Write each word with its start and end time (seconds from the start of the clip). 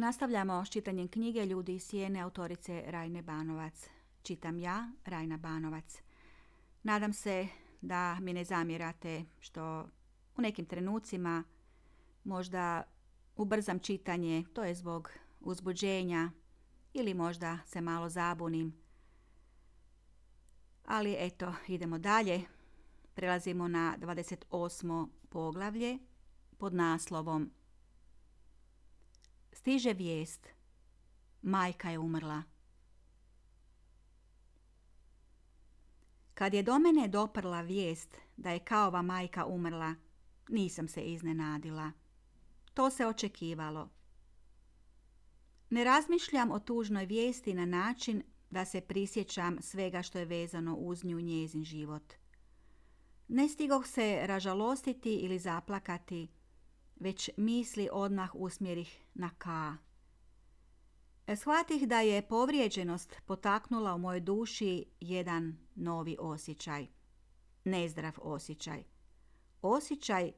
Nastavljamo 0.00 0.64
s 0.64 0.70
čitanjem 0.70 1.08
knjige 1.08 1.46
Ljudi 1.46 1.74
iz 1.74 1.82
Sijene 1.82 2.20
autorice 2.20 2.84
Rajne 2.86 3.22
Banovac. 3.22 3.88
Čitam 4.22 4.58
ja, 4.58 4.90
Rajna 5.04 5.36
Banovac. 5.36 6.02
Nadam 6.82 7.12
se 7.12 7.48
da 7.80 8.16
mi 8.20 8.32
ne 8.32 8.44
zamjerate 8.44 9.24
što 9.40 9.88
u 10.36 10.42
nekim 10.42 10.66
trenucima 10.66 11.44
možda 12.24 12.82
ubrzam 13.36 13.78
čitanje, 13.78 14.44
to 14.52 14.64
je 14.64 14.74
zbog 14.74 15.10
uzbuđenja 15.40 16.30
ili 16.92 17.14
možda 17.14 17.58
se 17.66 17.80
malo 17.80 18.08
zabunim. 18.08 18.74
Ali 20.84 21.16
eto, 21.18 21.54
idemo 21.68 21.98
dalje. 21.98 22.40
Prelazimo 23.14 23.68
na 23.68 23.96
28. 24.00 25.08
poglavlje 25.28 25.98
pod 26.58 26.74
naslovom 26.74 27.50
Stiže 29.58 29.92
vijest. 29.92 30.48
Majka 31.42 31.90
je 31.90 31.98
umrla. 31.98 32.42
Kad 36.34 36.54
je 36.54 36.62
do 36.62 36.78
mene 36.78 37.08
doprla 37.08 37.60
vijest 37.60 38.16
da 38.36 38.50
je 38.50 38.58
kaova 38.58 39.02
majka 39.02 39.46
umrla, 39.46 39.94
nisam 40.48 40.88
se 40.88 41.02
iznenadila. 41.02 41.92
To 42.74 42.90
se 42.90 43.06
očekivalo. 43.06 43.88
Ne 45.70 45.84
razmišljam 45.84 46.50
o 46.50 46.58
tužnoj 46.58 47.06
vijesti 47.06 47.54
na 47.54 47.66
način 47.66 48.22
da 48.50 48.64
se 48.64 48.80
prisjećam 48.80 49.56
svega 49.60 50.02
što 50.02 50.18
je 50.18 50.24
vezano 50.24 50.74
uz 50.74 51.04
nju 51.04 51.20
njezin 51.20 51.64
život. 51.64 52.14
Ne 53.28 53.48
stigoh 53.48 53.86
se 53.86 54.20
ražalostiti 54.26 55.14
ili 55.14 55.38
zaplakati, 55.38 56.37
već 57.00 57.30
misli 57.36 57.88
odmah 57.92 58.30
usmjerih 58.34 59.00
na 59.14 59.30
ka. 59.38 59.76
E, 61.26 61.36
shvatih 61.36 61.88
da 61.88 62.00
je 62.00 62.28
povrijeđenost 62.28 63.16
potaknula 63.26 63.94
u 63.94 63.98
mojoj 63.98 64.20
duši 64.20 64.84
jedan 65.00 65.56
novi 65.74 66.16
osjećaj. 66.20 66.86
Nezdrav 67.64 68.14
osjećaj. 68.22 68.84
Osjećaj 69.62 70.32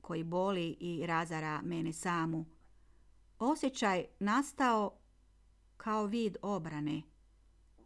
koji 0.00 0.24
boli 0.24 0.76
i 0.80 1.06
razara 1.06 1.60
mene 1.62 1.92
samu. 1.92 2.44
Osjećaj 3.38 4.04
nastao 4.18 4.98
kao 5.76 6.06
vid 6.06 6.36
obrane. 6.42 7.02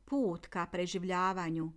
Put 0.04 0.46
ka 0.46 0.66
preživljavanju, 0.66 1.72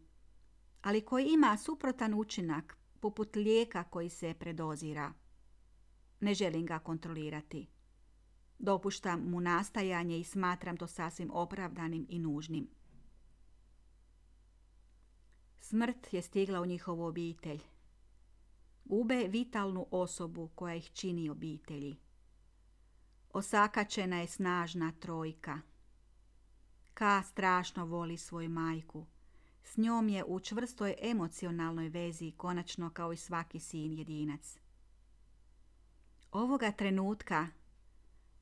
ali 0.81 1.01
koji 1.01 1.25
ima 1.25 1.57
suprotan 1.57 2.13
učinak, 2.13 2.77
poput 2.99 3.35
lijeka 3.35 3.83
koji 3.83 4.09
se 4.09 4.33
predozira. 4.33 5.13
Ne 6.21 6.33
želim 6.33 6.65
ga 6.65 6.79
kontrolirati. 6.79 7.67
Dopuštam 8.59 9.21
mu 9.29 9.39
nastajanje 9.39 10.19
i 10.19 10.23
smatram 10.23 10.77
to 10.77 10.87
sasvim 10.87 11.31
opravdanim 11.33 12.05
i 12.09 12.19
nužnim. 12.19 12.67
Smrt 15.59 16.13
je 16.13 16.21
stigla 16.21 16.61
u 16.61 16.65
njihovu 16.65 17.05
obitelj. 17.05 17.59
Ube 18.85 19.27
vitalnu 19.27 19.87
osobu 19.91 20.49
koja 20.55 20.75
ih 20.75 20.91
čini 20.93 21.29
obitelji. 21.29 21.97
Osakačena 23.33 24.19
je 24.19 24.27
snažna 24.27 24.91
trojka. 24.99 25.59
Ka 26.93 27.23
strašno 27.23 27.85
voli 27.85 28.17
svoju 28.17 28.49
majku. 28.49 29.05
S 29.63 29.77
njom 29.77 30.09
je 30.09 30.23
u 30.23 30.39
čvrstoj 30.39 30.95
emocionalnoj 31.01 31.89
vezi, 31.89 32.31
konačno 32.37 32.89
kao 32.89 33.13
i 33.13 33.17
svaki 33.17 33.59
sin 33.59 33.93
jedinac. 33.93 34.59
Ovoga 36.31 36.71
trenutka 36.71 37.47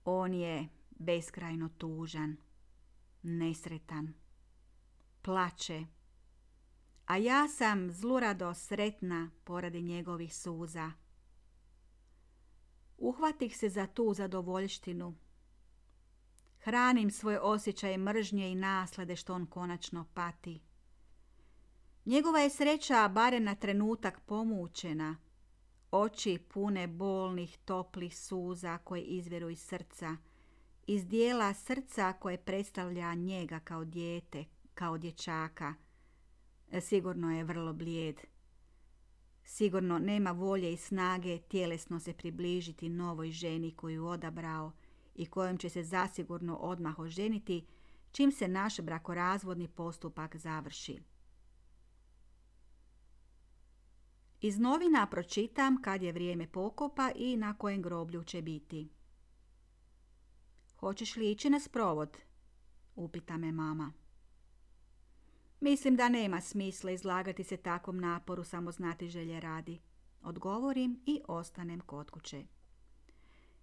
on 0.05 0.33
je 0.33 0.69
beskrajno 0.89 1.69
tužan, 1.77 2.37
nesretan, 3.21 4.13
plače, 5.21 5.85
a 7.05 7.17
ja 7.17 7.47
sam 7.47 7.91
zlurado 7.91 8.53
sretna 8.53 9.31
poradi 9.43 9.81
njegovih 9.81 10.35
suza. 10.35 10.91
Uhvatih 12.97 13.57
se 13.57 13.69
za 13.69 13.87
tu 13.87 14.13
zadovoljštinu. 14.13 15.15
Hranim 16.59 17.11
svoje 17.11 17.39
osjećaje 17.39 17.97
mržnje 17.97 18.51
i 18.51 18.55
naslade 18.55 19.15
što 19.15 19.33
on 19.33 19.45
konačno 19.45 20.05
pati. 20.13 20.61
Njegova 22.05 22.39
je 22.39 22.49
sreća 22.49 23.07
barem 23.07 23.43
na 23.43 23.55
trenutak 23.55 24.19
pomučena, 24.19 25.17
Oči 25.91 26.37
pune 26.37 26.87
bolnih, 26.87 27.57
toplih 27.65 28.17
suza 28.17 28.77
koje 28.77 29.01
izviru 29.01 29.49
iz 29.49 29.59
srca, 29.59 30.17
iz 30.87 31.07
dijela 31.07 31.53
srca 31.53 32.13
koje 32.13 32.37
predstavlja 32.37 33.13
njega 33.13 33.59
kao 33.59 33.85
dijete, 33.85 34.45
kao 34.73 34.97
dječaka. 34.97 35.73
Sigurno 36.81 37.37
je 37.37 37.43
vrlo 37.43 37.73
blijed. 37.73 38.21
Sigurno 39.43 39.99
nema 39.99 40.31
volje 40.31 40.73
i 40.73 40.77
snage 40.77 41.37
tjelesno 41.37 41.99
se 41.99 42.13
približiti 42.13 42.89
novoj 42.89 43.31
ženi 43.31 43.71
koju 43.71 44.07
odabrao 44.07 44.71
i 45.15 45.25
kojom 45.25 45.57
će 45.57 45.69
se 45.69 45.83
zasigurno 45.83 46.55
odmah 46.55 46.99
oženiti 46.99 47.65
čim 48.11 48.31
se 48.31 48.47
naš 48.47 48.79
brakorazvodni 48.79 49.67
postupak 49.67 50.35
završi. 50.35 50.99
Iz 54.41 54.59
novina 54.59 55.07
pročitam 55.07 55.81
kad 55.81 56.01
je 56.01 56.11
vrijeme 56.11 56.47
pokopa 56.47 57.11
i 57.15 57.37
na 57.37 57.57
kojem 57.57 57.81
groblju 57.81 58.23
će 58.23 58.41
biti. 58.41 58.89
Hoćeš 60.75 61.15
li 61.15 61.31
ići 61.31 61.49
na 61.49 61.59
sprovod? 61.59 62.17
Upita 62.95 63.37
me 63.37 63.51
mama. 63.51 63.93
Mislim 65.59 65.95
da 65.95 66.09
nema 66.09 66.41
smisla 66.41 66.91
izlagati 66.91 67.43
se 67.43 67.57
takvom 67.57 67.99
naporu 67.99 68.43
samo 68.43 68.71
znati 68.71 69.09
želje 69.09 69.39
radi. 69.39 69.79
Odgovorim 70.21 71.01
i 71.05 71.21
ostanem 71.27 71.79
kod 71.79 72.09
kuće. 72.09 72.45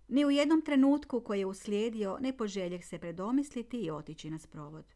Ni 0.08 0.24
u 0.24 0.30
jednom 0.30 0.62
trenutku 0.62 1.20
koji 1.20 1.38
je 1.38 1.46
uslijedio 1.46 2.18
ne 2.20 2.36
poželjeh 2.36 2.86
se 2.86 2.98
predomisliti 2.98 3.78
i 3.78 3.90
otići 3.90 4.30
na 4.30 4.38
sprovod. 4.38 4.94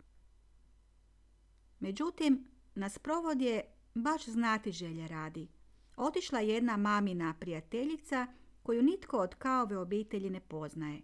Međutim, 1.78 2.46
na 2.74 2.88
sprovod 2.88 3.40
je 3.40 3.64
baš 3.94 4.24
znati 4.24 4.72
želje 4.72 5.08
radi– 5.08 5.48
otišla 6.00 6.40
jedna 6.40 6.76
mamina 6.76 7.34
prijateljica 7.40 8.26
koju 8.62 8.82
nitko 8.82 9.18
od 9.18 9.34
kaove 9.34 9.78
obitelji 9.78 10.30
ne 10.30 10.40
poznaje. 10.40 11.02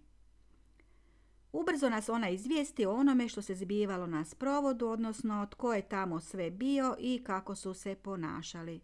Ubrzo 1.52 1.88
nas 1.88 2.08
ona 2.08 2.28
izvijesti 2.28 2.86
o 2.86 2.92
onome 2.92 3.28
što 3.28 3.42
se 3.42 3.54
zbivalo 3.54 4.06
na 4.06 4.24
sprovodu, 4.24 4.88
odnosno 4.88 5.46
tko 5.50 5.74
je 5.74 5.88
tamo 5.88 6.20
sve 6.20 6.50
bio 6.50 6.96
i 6.98 7.22
kako 7.24 7.54
su 7.54 7.74
se 7.74 7.94
ponašali. 7.94 8.80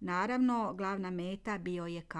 Naravno, 0.00 0.74
glavna 0.74 1.10
meta 1.10 1.58
bio 1.58 1.86
je 1.86 2.02
K. 2.02 2.14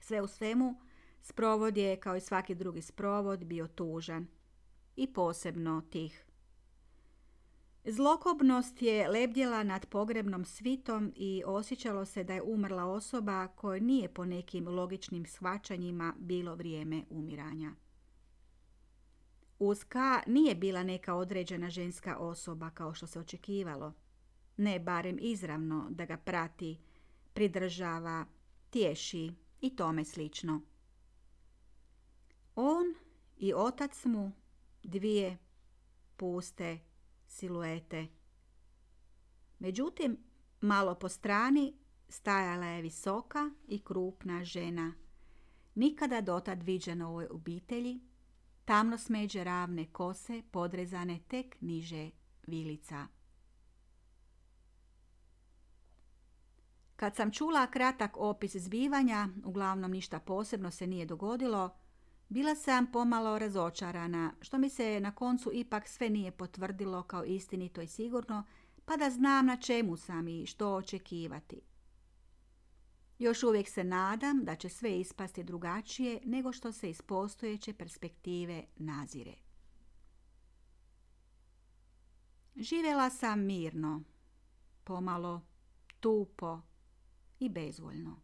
Sve 0.00 0.20
u 0.22 0.26
svemu, 0.26 0.80
sprovod 1.22 1.76
je, 1.76 2.00
kao 2.00 2.16
i 2.16 2.20
svaki 2.20 2.54
drugi 2.54 2.82
sprovod, 2.82 3.44
bio 3.44 3.66
tužan. 3.66 4.26
I 4.96 5.12
posebno 5.12 5.82
tih. 5.90 6.25
Zlokobnost 7.88 8.82
je 8.82 9.08
lebdjela 9.08 9.62
nad 9.62 9.86
pogrebnom 9.86 10.44
svitom 10.44 11.12
i 11.16 11.42
osjećalo 11.46 12.04
se 12.04 12.24
da 12.24 12.34
je 12.34 12.42
umrla 12.42 12.84
osoba 12.84 13.48
koja 13.48 13.80
nije 13.80 14.08
po 14.08 14.24
nekim 14.24 14.68
logičnim 14.68 15.26
shvaćanjima 15.26 16.14
bilo 16.18 16.54
vrijeme 16.54 17.04
umiranja. 17.10 17.72
Uz 19.58 19.84
K 19.84 19.96
nije 20.26 20.54
bila 20.54 20.82
neka 20.82 21.14
određena 21.14 21.70
ženska 21.70 22.16
osoba 22.16 22.70
kao 22.70 22.94
što 22.94 23.06
se 23.06 23.20
očekivalo. 23.20 23.92
Ne 24.56 24.80
barem 24.80 25.18
izravno 25.20 25.86
da 25.90 26.04
ga 26.04 26.16
prati, 26.16 26.78
pridržava, 27.34 28.26
tješi 28.70 29.34
i 29.60 29.76
tome 29.76 30.04
slično. 30.04 30.60
On 32.54 32.94
i 33.36 33.54
otac 33.54 34.04
mu 34.04 34.32
dvije 34.82 35.38
puste 36.16 36.78
siluete. 37.26 38.06
Međutim, 39.58 40.18
malo 40.60 40.94
po 40.94 41.08
strani 41.08 41.74
stajala 42.08 42.66
je 42.66 42.82
visoka 42.82 43.50
i 43.68 43.78
krupna 43.84 44.44
žena. 44.44 44.94
Nikada 45.74 46.20
dotad 46.20 46.62
viđena 46.62 47.08
u 47.08 47.10
ovoj 47.10 47.26
obitelji, 47.30 48.00
tamno 48.64 48.98
smeđe 48.98 49.44
ravne 49.44 49.92
kose 49.92 50.42
podrezane 50.50 51.20
tek 51.28 51.56
niže 51.60 52.10
vilica. 52.46 53.06
Kad 56.96 57.16
sam 57.16 57.32
čula 57.32 57.66
kratak 57.66 58.16
opis 58.16 58.56
zbivanja, 58.56 59.28
uglavnom 59.44 59.90
ništa 59.90 60.20
posebno 60.20 60.70
se 60.70 60.86
nije 60.86 61.06
dogodilo, 61.06 61.76
bila 62.28 62.54
sam 62.54 62.92
pomalo 62.92 63.38
razočarana, 63.38 64.32
što 64.40 64.58
mi 64.58 64.70
se 64.70 65.00
na 65.00 65.14
koncu 65.14 65.50
ipak 65.52 65.88
sve 65.88 66.10
nije 66.10 66.30
potvrdilo 66.30 67.02
kao 67.02 67.24
istinito 67.24 67.80
i 67.80 67.86
sigurno, 67.86 68.44
pa 68.84 68.96
da 68.96 69.10
znam 69.10 69.46
na 69.46 69.56
čemu 69.56 69.96
sam 69.96 70.28
i 70.28 70.46
što 70.46 70.74
očekivati. 70.74 71.60
Još 73.18 73.42
uvijek 73.42 73.68
se 73.68 73.84
nadam 73.84 74.44
da 74.44 74.56
će 74.56 74.68
sve 74.68 75.00
ispasti 75.00 75.44
drugačije 75.44 76.20
nego 76.24 76.52
što 76.52 76.72
se 76.72 76.90
iz 76.90 77.02
postojeće 77.02 77.72
perspektive 77.72 78.64
nazire. 78.76 79.34
Živjela 82.56 83.10
sam 83.10 83.40
mirno, 83.40 84.02
pomalo 84.84 85.42
tupo 86.00 86.60
i 87.40 87.48
bezvoljno. 87.48 88.20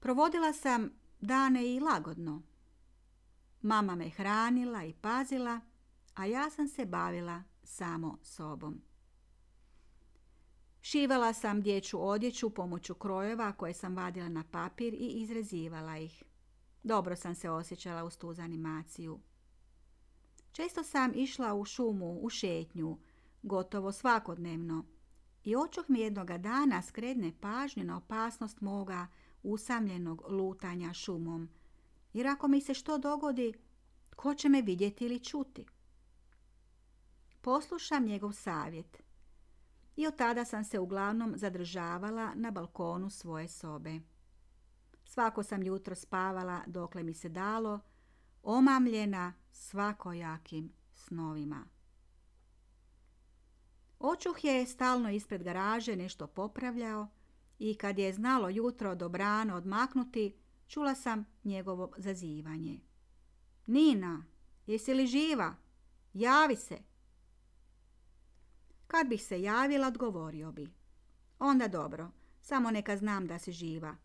Provodila 0.00 0.52
sam 0.52 1.01
dane 1.22 1.74
i 1.74 1.80
lagodno. 1.80 2.42
Mama 3.60 3.94
me 3.94 4.10
hranila 4.10 4.84
i 4.84 4.92
pazila, 4.92 5.60
a 6.14 6.24
ja 6.26 6.50
sam 6.50 6.68
se 6.68 6.86
bavila 6.86 7.42
samo 7.62 8.18
sobom. 8.22 8.82
Šivala 10.80 11.32
sam 11.32 11.62
dječju 11.62 12.06
odjeću 12.06 12.50
pomoću 12.50 12.94
krojeva 12.94 13.52
koje 13.52 13.74
sam 13.74 13.96
vadila 13.96 14.28
na 14.28 14.44
papir 14.50 14.94
i 14.94 15.06
izrezivala 15.06 15.98
ih. 15.98 16.22
Dobro 16.82 17.16
sam 17.16 17.34
se 17.34 17.50
osjećala 17.50 18.04
uz 18.04 18.16
tu 18.16 18.34
zanimaciju. 18.34 19.20
Često 20.52 20.82
sam 20.82 21.12
išla 21.14 21.54
u 21.54 21.64
šumu, 21.64 22.18
u 22.22 22.30
šetnju, 22.30 22.98
gotovo 23.42 23.92
svakodnevno. 23.92 24.84
I 25.44 25.56
očuh 25.56 25.84
mi 25.88 26.00
jednoga 26.00 26.38
dana 26.38 26.82
skredne 26.82 27.32
pažnje 27.40 27.84
na 27.84 27.96
opasnost 27.96 28.60
moga 28.60 29.06
usamljenog 29.42 30.22
lutanja 30.28 30.92
šumom. 30.92 31.48
Jer 32.12 32.26
ako 32.26 32.48
mi 32.48 32.60
se 32.60 32.74
što 32.74 32.98
dogodi, 32.98 33.52
ko 34.16 34.34
će 34.34 34.48
me 34.48 34.62
vidjeti 34.62 35.04
ili 35.04 35.24
čuti? 35.24 35.66
Poslušam 37.40 38.04
njegov 38.04 38.32
savjet. 38.32 39.02
I 39.96 40.06
od 40.06 40.16
tada 40.16 40.44
sam 40.44 40.64
se 40.64 40.78
uglavnom 40.78 41.32
zadržavala 41.36 42.32
na 42.34 42.50
balkonu 42.50 43.10
svoje 43.10 43.48
sobe. 43.48 44.00
Svako 45.04 45.42
sam 45.42 45.62
jutro 45.62 45.94
spavala 45.94 46.60
dokle 46.66 47.02
mi 47.02 47.14
se 47.14 47.28
dalo, 47.28 47.80
omamljena 48.42 49.32
svakojakim 49.52 50.72
snovima. 50.94 51.64
Očuh 53.98 54.44
je 54.44 54.66
stalno 54.66 55.10
ispred 55.10 55.42
garaže 55.42 55.96
nešto 55.96 56.26
popravljao 56.26 57.08
i 57.58 57.74
kad 57.74 57.98
je 57.98 58.12
znalo 58.12 58.48
jutro 58.48 58.94
dobrano 58.94 59.56
odmaknuti, 59.56 60.36
čula 60.66 60.94
sam 60.94 61.24
njegovo 61.44 61.92
zazivanje. 61.96 62.80
Nina, 63.66 64.24
jesi 64.66 64.94
li 64.94 65.06
živa? 65.06 65.54
Javi 66.14 66.56
se. 66.56 66.78
Kad 68.86 69.08
bih 69.08 69.22
se 69.22 69.42
javila, 69.42 69.88
odgovorio 69.88 70.52
bi. 70.52 70.68
Onda 71.38 71.68
dobro, 71.68 72.10
samo 72.42 72.70
neka 72.70 72.96
znam 72.96 73.26
da 73.26 73.38
si 73.38 73.52
živa. 73.52 73.96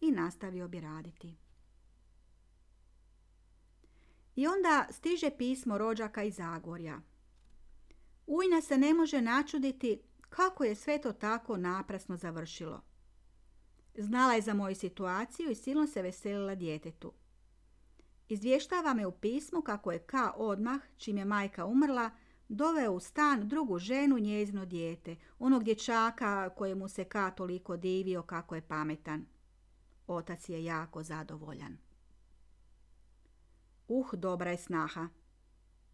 I 0.00 0.10
nastavio 0.10 0.68
bi 0.68 0.80
raditi. 0.80 1.36
I 4.36 4.46
onda 4.46 4.88
stiže 4.90 5.30
pismo 5.38 5.78
rođaka 5.78 6.22
iz 6.22 6.34
Zagorja. 6.34 7.00
Ujna 8.26 8.60
se 8.60 8.78
ne 8.78 8.94
može 8.94 9.20
načuditi 9.20 10.02
kako 10.36 10.64
je 10.64 10.74
sve 10.74 11.00
to 11.00 11.12
tako 11.12 11.56
naprasno 11.56 12.16
završilo. 12.16 12.80
Znala 13.94 14.34
je 14.34 14.42
za 14.42 14.54
moju 14.54 14.74
situaciju 14.74 15.50
i 15.50 15.54
silno 15.54 15.86
se 15.86 16.02
veselila 16.02 16.54
djetetu. 16.54 17.12
Izvještava 18.28 18.94
me 18.94 19.06
u 19.06 19.12
pismu 19.12 19.62
kako 19.62 19.92
je 19.92 19.98
K 19.98 20.16
odmah, 20.36 20.80
čim 20.96 21.18
je 21.18 21.24
majka 21.24 21.66
umrla, 21.66 22.10
doveo 22.48 22.92
u 22.92 23.00
stan 23.00 23.48
drugu 23.48 23.78
ženu 23.78 24.18
njezino 24.18 24.64
dijete, 24.64 25.16
onog 25.38 25.64
dječaka 25.64 26.50
kojemu 26.50 26.88
se 26.88 27.04
K 27.04 27.16
toliko 27.36 27.76
divio 27.76 28.22
kako 28.22 28.54
je 28.54 28.68
pametan. 28.68 29.26
Otac 30.06 30.48
je 30.48 30.64
jako 30.64 31.02
zadovoljan. 31.02 31.78
Uh, 33.88 34.14
dobra 34.14 34.50
je 34.50 34.58
snaha. 34.58 35.08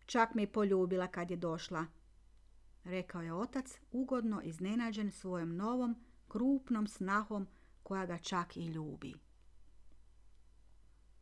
Čak 0.07 0.35
me 0.35 0.47
poljubila 0.47 1.07
kad 1.07 1.31
je 1.31 1.37
došla 1.37 1.87
rekao 2.85 3.23
je 3.23 3.35
otac, 3.35 3.79
ugodno 3.93 4.41
iznenađen 4.45 5.11
svojom 5.11 5.57
novom, 5.57 5.97
krupnom 6.29 6.87
snahom 6.87 7.47
koja 7.83 8.07
ga 8.07 8.19
čak 8.19 8.57
i 8.57 8.67
ljubi. 8.67 9.15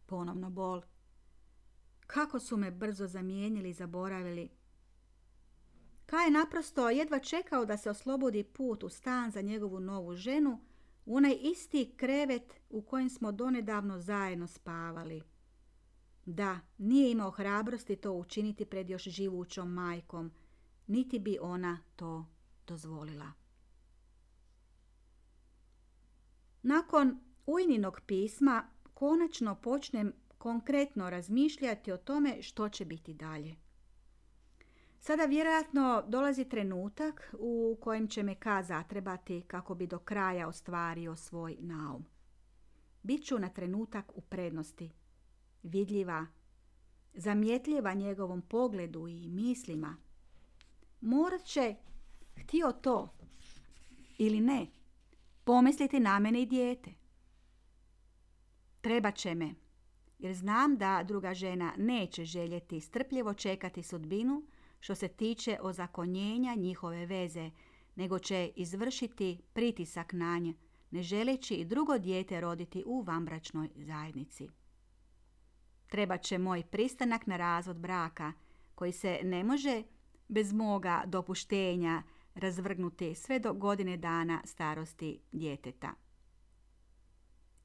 Ponovno 0.06 0.50
bol. 0.50 0.82
Kako 2.06 2.38
su 2.40 2.56
me 2.56 2.70
brzo 2.70 3.06
zamijenili 3.06 3.70
i 3.70 3.72
zaboravili. 3.72 4.50
Kaj 6.06 6.24
je 6.24 6.30
naprosto 6.30 6.90
jedva 6.90 7.18
čekao 7.18 7.64
da 7.64 7.76
se 7.76 7.90
oslobodi 7.90 8.44
put 8.44 8.82
u 8.82 8.88
stan 8.88 9.30
za 9.30 9.40
njegovu 9.40 9.80
novu 9.80 10.14
ženu, 10.14 10.60
u 11.04 11.16
onaj 11.16 11.38
isti 11.40 11.94
krevet 11.96 12.54
u 12.70 12.82
kojem 12.82 13.10
smo 13.10 13.32
donedavno 13.32 14.00
zajedno 14.00 14.46
spavali. 14.46 15.22
Da, 16.26 16.60
nije 16.78 17.10
imao 17.10 17.30
hrabrosti 17.30 17.96
to 17.96 18.12
učiniti 18.12 18.64
pred 18.64 18.90
još 18.90 19.02
živućom 19.02 19.72
majkom– 19.72 20.32
niti 20.86 21.18
bi 21.18 21.38
ona 21.40 21.78
to 21.96 22.26
dozvolila. 22.66 23.32
Nakon 26.62 27.20
Ujninog 27.46 28.00
pisma 28.06 28.66
konačno 28.94 29.54
počnem 29.54 30.12
konkretno 30.38 31.10
razmišljati 31.10 31.92
o 31.92 31.96
tome 31.96 32.42
što 32.42 32.68
će 32.68 32.84
biti 32.84 33.14
dalje. 33.14 33.56
Sada 35.00 35.24
vjerojatno 35.24 36.04
dolazi 36.08 36.44
trenutak 36.44 37.34
u 37.38 37.78
kojem 37.80 38.08
će 38.08 38.22
me 38.22 38.34
ka 38.34 38.62
zatrebati 38.62 39.42
kako 39.46 39.74
bi 39.74 39.86
do 39.86 39.98
kraja 39.98 40.48
ostvario 40.48 41.16
svoj 41.16 41.56
naum. 41.60 42.04
Biću 43.02 43.38
na 43.38 43.48
trenutak 43.48 44.12
u 44.14 44.20
prednosti, 44.20 44.92
vidljiva, 45.62 46.26
zamjetljiva 47.14 47.94
njegovom 47.94 48.42
pogledu 48.42 49.08
i 49.08 49.28
mislima, 49.28 49.96
morat 51.00 51.44
će, 51.44 51.74
htio 52.36 52.72
to 52.72 53.14
ili 54.18 54.40
ne, 54.40 54.66
pomisliti 55.44 56.00
na 56.00 56.18
mene 56.18 56.42
i 56.42 56.46
dijete. 56.46 56.90
Treba 58.80 59.10
će 59.10 59.34
me, 59.34 59.54
jer 60.18 60.34
znam 60.34 60.76
da 60.76 61.02
druga 61.02 61.34
žena 61.34 61.72
neće 61.78 62.24
željeti 62.24 62.80
strpljivo 62.80 63.34
čekati 63.34 63.82
sudbinu 63.82 64.42
što 64.80 64.94
se 64.94 65.08
tiče 65.08 65.58
ozakonjenja 65.60 66.54
njihove 66.54 67.06
veze, 67.06 67.50
nego 67.94 68.18
će 68.18 68.52
izvršiti 68.56 69.40
pritisak 69.52 70.12
na 70.12 70.38
nje, 70.38 70.54
ne 70.90 71.02
želeći 71.02 71.54
i 71.54 71.64
drugo 71.64 71.98
dijete 71.98 72.40
roditi 72.40 72.82
u 72.86 73.02
vambračnoj 73.02 73.68
zajednici. 73.76 74.48
Treba 75.88 76.18
će 76.18 76.38
moj 76.38 76.62
pristanak 76.62 77.26
na 77.26 77.36
razvod 77.36 77.76
braka, 77.76 78.32
koji 78.74 78.92
se 78.92 79.20
ne 79.22 79.44
može 79.44 79.82
bez 80.28 80.52
moga 80.52 81.02
dopuštenja 81.06 82.02
razvrgnuti 82.34 83.14
sve 83.14 83.38
do 83.38 83.54
godine 83.54 83.96
dana 83.96 84.42
starosti 84.44 85.20
djeteta. 85.32 85.94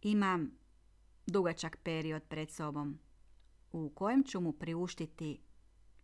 Imam 0.02 0.52
dugačak 1.28 1.78
period 1.84 2.24
pred 2.24 2.52
sobom 2.52 3.00
u 3.72 3.90
kojem 3.90 4.24
ću 4.24 4.42
mu 4.42 4.54
priuštiti 4.54 5.40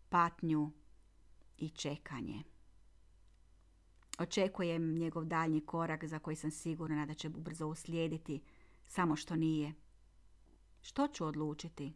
patnju 0.09 0.71
i 1.57 1.69
čekanje. 1.69 2.43
Očekujem 4.19 4.93
njegov 4.93 5.25
daljnji 5.25 5.61
korak 5.61 6.05
za 6.05 6.19
koji 6.19 6.35
sam 6.35 6.51
sigurna 6.51 7.05
da 7.05 7.13
će 7.13 7.29
brzo 7.29 7.67
uslijediti, 7.67 8.41
samo 8.87 9.15
što 9.15 9.35
nije. 9.35 9.73
Što 10.81 11.07
ću 11.07 11.25
odlučiti? 11.25 11.93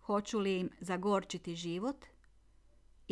Hoću 0.00 0.38
li 0.38 0.58
im 0.58 0.70
zagorčiti 0.80 1.54
život– 1.54 2.04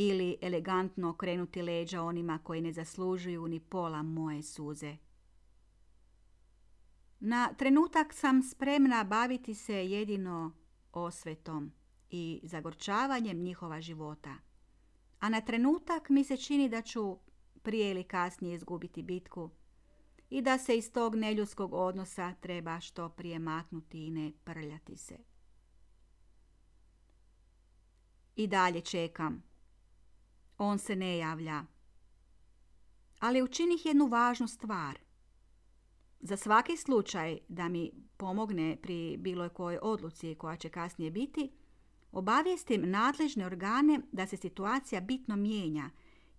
ili 0.00 0.36
elegantno 0.40 1.10
okrenuti 1.10 1.62
leđa 1.62 2.02
onima 2.02 2.38
koji 2.38 2.60
ne 2.60 2.72
zaslužuju 2.72 3.48
ni 3.48 3.60
pola 3.60 4.02
moje 4.02 4.42
suze. 4.42 4.96
Na 7.20 7.54
trenutak 7.54 8.12
sam 8.12 8.42
spremna 8.42 9.04
baviti 9.04 9.54
se 9.54 9.74
jedino 9.74 10.52
osvetom 10.92 11.72
i 12.10 12.40
zagorčavanjem 12.42 13.38
njihova 13.38 13.80
života. 13.80 14.34
A 15.20 15.28
na 15.28 15.40
trenutak 15.40 16.08
mi 16.08 16.24
se 16.24 16.36
čini 16.36 16.68
da 16.68 16.82
ću 16.82 17.18
prije 17.62 17.90
ili 17.90 18.04
kasnije 18.04 18.54
izgubiti 18.54 19.02
bitku 19.02 19.50
i 20.30 20.42
da 20.42 20.58
se 20.58 20.78
iz 20.78 20.92
tog 20.92 21.14
neljudskog 21.14 21.74
odnosa 21.74 22.34
treba 22.40 22.80
što 22.80 23.08
prije 23.08 23.38
maknuti 23.38 24.06
i 24.06 24.10
ne 24.10 24.32
prljati 24.44 24.96
se. 24.96 25.18
I 28.36 28.46
dalje 28.46 28.80
čekam 28.80 29.47
on 30.58 30.78
se 30.78 30.96
ne 30.96 31.18
javlja. 31.18 31.64
Ali 33.18 33.42
učinih 33.42 33.86
jednu 33.86 34.06
važnu 34.06 34.48
stvar. 34.48 34.98
Za 36.20 36.36
svaki 36.36 36.76
slučaj 36.76 37.38
da 37.48 37.68
mi 37.68 37.90
pomogne 38.16 38.76
pri 38.82 39.16
bilo 39.18 39.48
kojoj 39.48 39.78
odluci 39.82 40.34
koja 40.34 40.56
će 40.56 40.68
kasnije 40.68 41.10
biti, 41.10 41.50
obavijestim 42.12 42.90
nadležne 42.90 43.46
organe 43.46 44.00
da 44.12 44.26
se 44.26 44.36
situacija 44.36 45.00
bitno 45.00 45.36
mijenja 45.36 45.90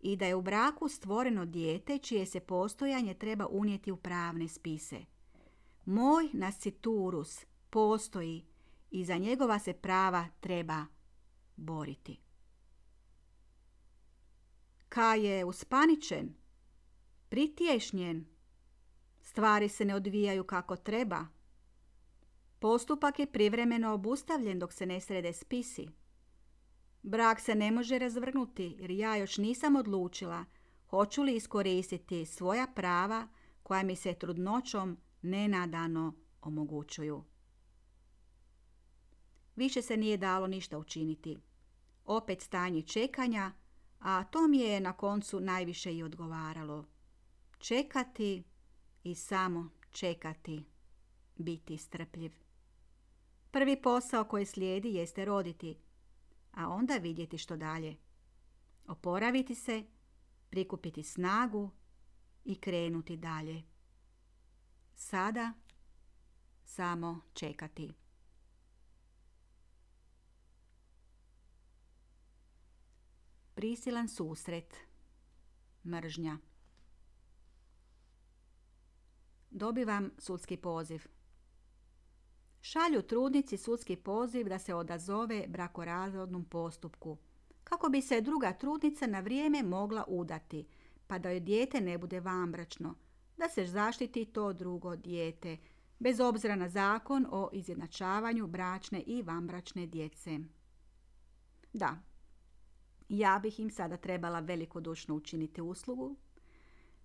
i 0.01 0.15
da 0.15 0.25
je 0.25 0.35
u 0.35 0.41
braku 0.41 0.89
stvoreno 0.89 1.45
dijete 1.45 1.97
čije 1.97 2.25
se 2.25 2.39
postojanje 2.39 3.13
treba 3.13 3.47
unijeti 3.47 3.91
u 3.91 3.97
pravne 3.97 4.47
spise. 4.47 4.99
Moj 5.85 6.29
nasciturus 6.33 7.45
postoji 7.69 8.45
i 8.91 9.05
za 9.05 9.17
njegova 9.17 9.59
se 9.59 9.73
prava 9.73 10.27
treba 10.39 10.85
boriti. 11.55 12.28
Ka 14.89 15.15
je 15.15 15.45
uspaničen, 15.45 16.33
pritješnjen, 17.29 18.25
stvari 19.21 19.69
se 19.69 19.85
ne 19.85 19.95
odvijaju 19.95 20.43
kako 20.43 20.75
treba. 20.75 21.27
Postupak 22.59 23.19
je 23.19 23.31
privremeno 23.31 23.93
obustavljen 23.93 24.59
dok 24.59 24.73
se 24.73 24.85
ne 24.85 25.01
srede 25.01 25.33
spisi. 25.33 25.87
Brak 27.03 27.39
se 27.39 27.55
ne 27.55 27.71
može 27.71 27.99
razvrgnuti 27.99 28.75
jer 28.79 28.91
ja 28.91 29.15
još 29.15 29.37
nisam 29.37 29.75
odlučila 29.75 30.45
hoću 30.89 31.23
li 31.23 31.35
iskoristiti 31.35 32.25
svoja 32.25 32.67
prava 32.67 33.27
koja 33.63 33.83
mi 33.83 33.95
se 33.95 34.13
trudnoćom 34.13 34.97
nenadano 35.21 36.13
omogućuju. 36.41 37.23
Više 39.55 39.81
se 39.81 39.97
nije 39.97 40.17
dalo 40.17 40.47
ništa 40.47 40.77
učiniti. 40.77 41.37
Opet 42.05 42.41
stanje 42.41 42.81
čekanja, 42.81 43.51
a 43.99 44.23
to 44.23 44.47
mi 44.47 44.57
je 44.57 44.79
na 44.79 44.93
koncu 44.93 45.39
najviše 45.39 45.93
i 45.93 46.03
odgovaralo. 46.03 46.85
Čekati 47.57 48.43
i 49.03 49.15
samo 49.15 49.69
čekati, 49.91 50.65
biti 51.35 51.77
strpljiv. 51.77 52.31
Prvi 53.51 53.81
posao 53.81 54.23
koji 54.23 54.45
slijedi 54.45 54.93
jeste 54.93 55.25
roditi, 55.25 55.77
a 56.51 56.67
onda 56.69 56.93
vidjeti 56.93 57.37
što 57.37 57.57
dalje. 57.57 57.97
Oporaviti 58.87 59.55
se, 59.55 59.83
prikupiti 60.49 61.03
snagu 61.03 61.71
i 62.45 62.55
krenuti 62.55 63.17
dalje. 63.17 63.63
Sada 64.95 65.53
samo 66.63 67.21
čekati. 67.33 67.93
Prisilan 73.59 74.07
susret. 74.07 74.75
Mržnja. 75.85 76.37
Dobivam 79.49 80.11
sudski 80.17 80.57
poziv. 80.57 81.07
Šalju 82.61 83.01
trudnici 83.01 83.57
sudski 83.57 83.95
poziv 83.95 84.49
da 84.49 84.59
se 84.59 84.73
odazove 84.73 85.45
brakorazvodnom 85.47 86.45
postupku, 86.45 87.17
kako 87.63 87.89
bi 87.89 88.01
se 88.01 88.21
druga 88.21 88.53
trudnica 88.53 89.07
na 89.07 89.19
vrijeme 89.19 89.63
mogla 89.63 90.05
udati, 90.07 90.67
pa 91.07 91.19
da 91.19 91.29
joj 91.29 91.39
dijete 91.39 91.81
ne 91.81 91.97
bude 91.97 92.19
vambračno, 92.19 92.95
da 93.37 93.49
se 93.49 93.65
zaštiti 93.65 94.25
to 94.25 94.53
drugo 94.53 94.95
dijete, 94.95 95.57
bez 95.99 96.19
obzira 96.19 96.55
na 96.55 96.69
zakon 96.69 97.25
o 97.31 97.49
izjednačavanju 97.53 98.47
bračne 98.47 99.01
i 99.01 99.21
vambračne 99.21 99.87
djece. 99.87 100.39
Da, 101.73 102.08
ja 103.09 103.39
bih 103.39 103.59
im 103.59 103.69
sada 103.69 103.97
trebala 103.97 104.39
velikodušno 104.39 105.15
učiniti 105.15 105.61
uslugu, 105.61 106.15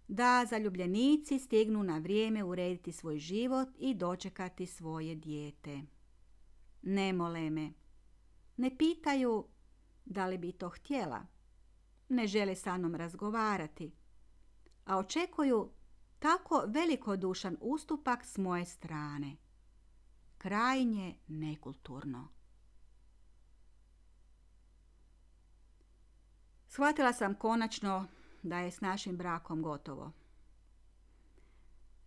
da 0.09 0.47
zaljubljenici 0.51 1.39
stignu 1.39 1.83
na 1.83 1.99
vrijeme 1.99 2.45
urediti 2.45 2.93
svoj 2.93 3.19
život 3.19 3.69
i 3.79 3.95
dočekati 3.95 4.67
svoje 4.67 5.15
dijete. 5.15 5.83
Ne 6.83 7.13
mole 7.13 7.51
me. 7.51 7.73
Ne 8.57 8.77
pitaju 8.79 9.45
da 10.05 10.27
li 10.27 10.39
bi 10.39 10.53
to 10.53 10.69
htjela. 10.69 11.27
Ne 12.09 12.27
žele 12.27 12.55
sa 12.55 12.79
mnom 12.79 12.95
razgovarati. 12.95 13.93
A 14.85 14.99
očekuju 14.99 15.71
tako 16.19 16.65
velikodušan 16.67 17.57
ustupak 17.61 18.25
s 18.25 18.39
moje 18.39 18.65
strane. 18.65 19.37
Krajnje 20.39 21.17
nekulturno. 21.29 22.34
Shvatila 26.75 27.13
sam 27.13 27.35
konačno 27.35 28.07
da 28.43 28.59
je 28.59 28.71
s 28.71 28.81
našim 28.81 29.17
brakom 29.17 29.63
gotovo. 29.63 30.13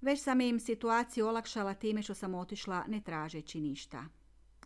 Već 0.02 0.24
sam 0.24 0.42
im 0.42 0.60
situaciju 0.60 1.28
olakšala 1.28 1.74
time 1.74 2.04
što 2.04 2.14
sam 2.14 2.36
otišla 2.36 2.84
ne 2.88 3.02
tražeći 3.02 3.62
ništa. 3.62 4.06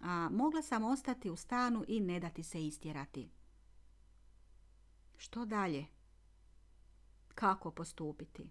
A 0.01 0.29
mogla 0.31 0.61
sam 0.61 0.83
ostati 0.83 1.29
u 1.29 1.35
stanu 1.35 1.85
i 1.87 1.99
ne 1.99 2.19
dati 2.19 2.43
se 2.43 2.65
istjerati. 2.65 3.29
Što 5.17 5.45
dalje? 5.45 5.85
Kako 7.35 7.71
postupiti? 7.71 8.49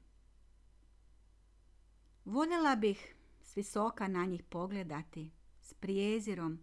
Voljela 2.25 2.77
bih 2.77 3.15
s 3.43 3.57
visoka 3.57 4.09
na 4.09 4.25
njih 4.25 4.43
pogledati, 4.43 5.31
s 5.61 5.75
prijezirom, 5.75 6.59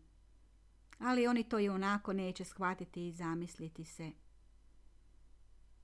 ali 1.00 1.28
oni 1.28 1.50
to 1.50 1.60
i 1.60 1.70
onako 1.70 2.14
neće 2.14 2.44
shvatiti 2.44 3.08
i 3.08 3.12
zamisliti 3.12 3.86
se. 3.86 4.12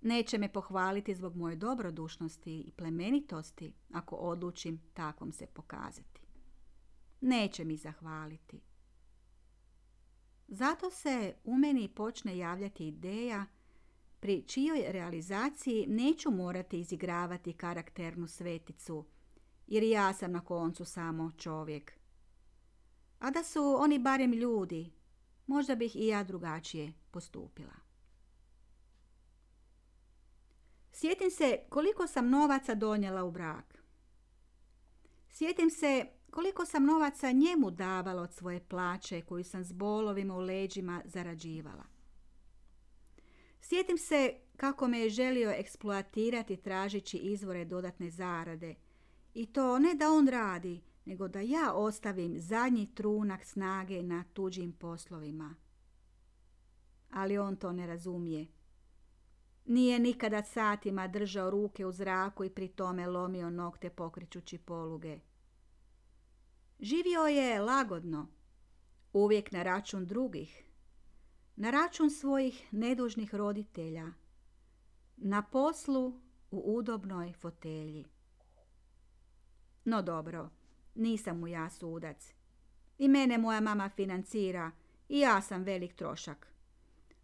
Neće 0.04 0.38
me 0.38 0.54
pohvaliti 0.54 1.16
zbog 1.16 1.36
moje 1.36 1.56
dobrodušnosti 1.56 2.60
i 2.60 2.72
plemenitosti 2.72 3.74
ako 3.94 4.16
odlučim 4.16 4.82
takvom 4.94 5.32
se 5.32 5.46
pokazati. 5.46 6.22
Neće 7.22 7.66
mi 7.66 7.78
zahvaliti. 7.78 8.62
Zato 10.48 10.90
se 10.90 11.36
u 11.44 11.58
meni 11.58 11.90
počne 11.96 12.38
javljati 12.38 12.88
ideja 12.88 13.46
pri 14.20 14.42
čijoj 14.42 14.84
realizaciji 14.88 15.86
neću 15.88 16.32
morati 16.32 16.80
izigravati 16.80 17.54
karakternu 17.54 18.28
sveticu, 18.28 19.06
jer 19.68 19.84
ja 19.84 20.14
sam 20.14 20.32
na 20.32 20.42
koncu 20.42 20.86
samo 20.86 21.32
čovjek. 21.38 21.94
A 23.20 23.32
da 23.32 23.44
su 23.44 23.76
oni 23.80 24.00
barem 24.00 24.34
ljudi, 24.34 24.92
možda 25.48 25.76
bih 25.76 25.96
i 25.96 26.08
ja 26.08 26.24
drugačije 26.24 26.94
postupila. 27.12 27.83
Sjetim 30.94 31.32
se 31.32 31.60
koliko 31.70 32.08
sam 32.08 32.30
novaca 32.30 32.76
donijela 32.76 33.24
u 33.24 33.32
brak. 33.32 33.84
Sjetim 35.30 35.70
se 35.70 36.06
koliko 36.32 36.66
sam 36.66 36.86
novaca 36.86 37.32
njemu 37.32 37.72
davala 37.72 38.22
od 38.22 38.34
svoje 38.34 38.60
plaće 38.60 39.22
koju 39.22 39.44
sam 39.44 39.64
s 39.64 39.72
bolovima 39.72 40.36
u 40.36 40.40
leđima 40.40 41.02
zarađivala. 41.06 41.84
Sjetim 43.62 43.98
se 43.98 44.34
kako 44.58 44.88
me 44.88 45.00
je 45.00 45.10
želio 45.10 45.52
eksploatirati 45.52 46.58
tražići 46.58 47.18
izvore 47.18 47.66
dodatne 47.66 48.10
zarade. 48.10 48.76
I 49.34 49.46
to 49.46 49.80
ne 49.80 49.94
da 49.94 50.12
on 50.12 50.28
radi, 50.28 50.82
nego 51.06 51.28
da 51.28 51.40
ja 51.40 51.74
ostavim 51.74 52.40
zadnji 52.40 52.96
trunak 52.96 53.46
snage 53.46 54.04
na 54.04 54.24
tuđim 54.34 54.72
poslovima. 54.72 55.56
Ali 57.12 57.38
on 57.38 57.56
to 57.56 57.72
ne 57.72 57.88
razumije. 57.88 58.48
Nije 59.66 60.00
nikada 60.00 60.44
satima 60.44 61.08
držao 61.08 61.50
ruke 61.50 61.86
u 61.86 61.92
zraku 61.92 62.44
i 62.44 62.50
pri 62.50 62.68
tome 62.68 63.08
lomio 63.08 63.50
nokte 63.50 63.90
pokrećući 63.90 64.58
poluge. 64.58 65.20
Živio 66.80 67.22
je 67.22 67.62
lagodno, 67.62 68.28
uvijek 69.14 69.52
na 69.52 69.64
račun 69.64 70.06
drugih, 70.06 70.64
na 71.56 71.72
račun 71.72 72.10
svojih 72.10 72.68
nedužnih 72.72 73.36
roditelja, 73.36 74.08
na 75.18 75.42
poslu 75.42 76.22
u 76.52 76.78
udobnoj 76.78 77.34
fotelji. 77.34 78.06
No 79.86 80.02
dobro, 80.02 80.50
nisam 80.96 81.40
mu 81.40 81.48
ja 81.48 81.70
sudac. 81.70 82.34
I 82.98 83.08
mene 83.08 83.38
moja 83.38 83.60
mama 83.60 83.90
financira 83.90 84.72
i 85.10 85.20
ja 85.20 85.42
sam 85.42 85.64
velik 85.64 85.96
trošak. 85.96 86.53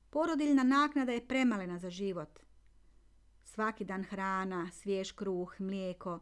Porodiljna 0.09 0.63
naknada 0.63 1.11
je 1.11 1.27
premalena 1.27 1.79
za 1.79 1.89
život. 1.89 2.39
Svaki 3.43 3.85
dan 3.85 4.03
hrana, 4.03 4.71
svjež 4.71 5.11
kruh, 5.11 5.55
mlijeko, 5.59 6.19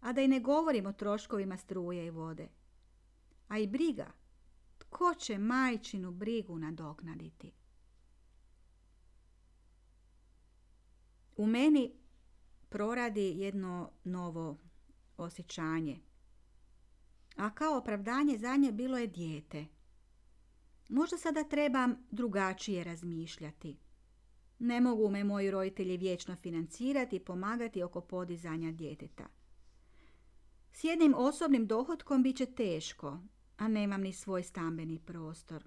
a 0.00 0.12
da 0.12 0.20
i 0.20 0.28
ne 0.28 0.40
govorim 0.40 0.86
o 0.86 0.92
troškovima 0.92 1.56
struje 1.56 2.06
i 2.06 2.10
vode. 2.10 2.48
A 3.48 3.58
i 3.58 3.66
briga. 3.66 4.12
Tko 4.78 5.14
će 5.14 5.38
majčinu 5.38 6.10
brigu 6.10 6.58
nadoknaditi? 6.58 7.52
U 11.36 11.46
meni 11.46 11.92
proradi 12.68 13.32
jedno 13.36 13.90
novo 14.04 14.58
osjećanje. 15.16 16.00
A 17.36 17.50
kao 17.50 17.78
opravdanje 17.78 18.38
za 18.38 18.56
nje 18.56 18.72
bilo 18.72 18.98
je 18.98 19.06
dijete– 19.06 19.66
Možda 20.88 21.18
sada 21.18 21.44
trebam 21.44 21.96
drugačije 22.10 22.84
razmišljati. 22.84 23.76
Ne 24.58 24.80
mogu 24.80 25.10
me 25.10 25.24
moji 25.24 25.50
roditelji 25.50 25.96
vječno 25.96 26.36
financirati 26.36 27.16
i 27.16 27.24
pomagati 27.24 27.82
oko 27.82 28.00
podizanja 28.00 28.72
djeteta. 28.72 29.26
S 30.72 30.84
jednim 30.84 31.14
osobnim 31.16 31.66
dohodkom 31.66 32.22
bit 32.22 32.36
će 32.36 32.46
teško, 32.46 33.18
a 33.56 33.68
nemam 33.68 34.00
ni 34.00 34.12
svoj 34.12 34.42
stambeni 34.42 34.98
prostor. 34.98 35.64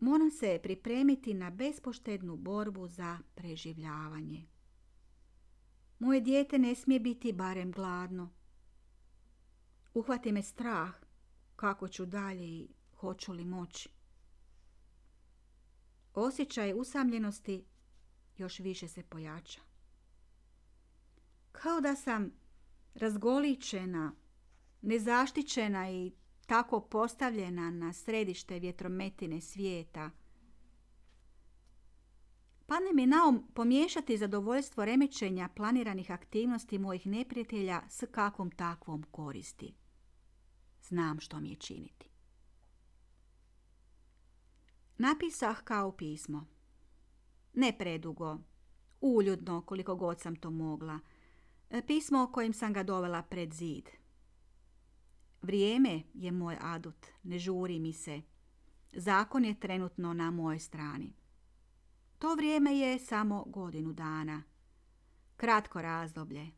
Moram 0.00 0.30
se 0.30 0.60
pripremiti 0.62 1.34
na 1.34 1.50
bespoštednu 1.50 2.36
borbu 2.36 2.88
za 2.88 3.18
preživljavanje. 3.34 4.46
Moje 5.98 6.20
dijete 6.20 6.58
ne 6.58 6.74
smije 6.74 7.00
biti 7.00 7.32
barem 7.32 7.72
gladno. 7.72 8.30
Uhvati 9.94 10.32
me 10.32 10.42
strah 10.42 10.90
kako 11.56 11.88
ću 11.88 12.06
dalje 12.06 12.44
i 12.44 12.68
hoću 12.96 13.32
li 13.32 13.44
moći. 13.44 13.88
Osjećaj 16.14 16.74
usamljenosti 16.74 17.64
još 18.38 18.58
više 18.58 18.88
se 18.88 19.02
pojača. 19.02 19.60
Kao 21.52 21.80
da 21.80 21.96
sam 21.96 22.32
razgoličena, 22.94 24.12
nezaštićena 24.82 25.90
i 25.90 26.12
tako 26.46 26.80
postavljena 26.80 27.70
na 27.70 27.92
središte 27.92 28.58
vjetrometine 28.58 29.40
svijeta. 29.40 30.10
Pane 32.66 32.92
mi 32.94 33.06
na 33.06 33.16
um 33.28 33.46
pomiješati 33.54 34.18
zadovoljstvo 34.18 34.84
remećenja 34.84 35.48
planiranih 35.48 36.10
aktivnosti 36.10 36.78
mojih 36.78 37.06
neprijatelja 37.06 37.82
s 37.88 38.04
kakvom 38.10 38.50
takvom 38.50 39.02
koristi. 39.10 39.74
Znam 40.82 41.20
što 41.20 41.40
mi 41.40 41.50
je 41.50 41.56
činiti. 41.56 42.15
Napisah 44.98 45.62
kao 45.64 45.92
pismo. 45.92 46.46
Ne 47.54 47.78
predugo, 47.78 48.38
uljudno 49.00 49.62
koliko 49.62 49.96
god 49.96 50.20
sam 50.20 50.36
to 50.36 50.50
mogla. 50.50 51.00
Pismo 51.86 52.30
kojim 52.32 52.52
sam 52.52 52.72
ga 52.72 52.82
dovela 52.82 53.22
pred 53.22 53.54
zid. 53.54 53.88
Vrijeme 55.42 56.02
je 56.14 56.32
moj 56.32 56.56
adut, 56.60 57.06
ne 57.22 57.38
žuri 57.38 57.78
mi 57.78 57.92
se. 57.92 58.22
Zakon 58.92 59.44
je 59.44 59.60
trenutno 59.60 60.12
na 60.12 60.30
mojoj 60.30 60.58
strani. 60.58 61.12
To 62.18 62.34
vrijeme 62.34 62.78
je 62.78 62.98
samo 62.98 63.44
godinu 63.44 63.92
dana. 63.92 64.42
Kratko 65.36 65.82
razdoblje, 65.82 66.50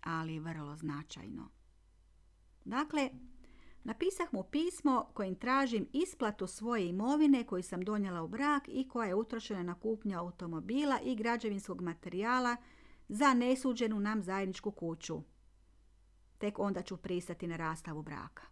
ali 0.00 0.40
vrlo 0.40 0.76
značajno. 0.76 1.48
Dakle, 2.64 3.10
napisah 3.84 4.32
mu 4.32 4.42
pismo 4.42 5.10
kojim 5.14 5.34
tražim 5.34 5.88
isplatu 5.92 6.46
svoje 6.46 6.88
imovine 6.88 7.44
koju 7.46 7.62
sam 7.62 7.84
donijela 7.84 8.22
u 8.22 8.28
brak 8.28 8.62
i 8.68 8.88
koja 8.88 9.08
je 9.08 9.14
utrošena 9.14 9.62
na 9.62 9.74
kupnju 9.74 10.18
automobila 10.18 11.00
i 11.04 11.16
građevinskog 11.16 11.80
materijala 11.80 12.56
za 13.08 13.34
nesuđenu 13.34 14.00
nam 14.00 14.22
zajedničku 14.22 14.70
kuću 14.70 15.22
tek 16.42 16.58
onda 16.58 16.82
ću 16.82 16.96
pristati 16.96 17.46
na 17.46 17.56
rastavu 17.56 18.02
braka. 18.02 18.42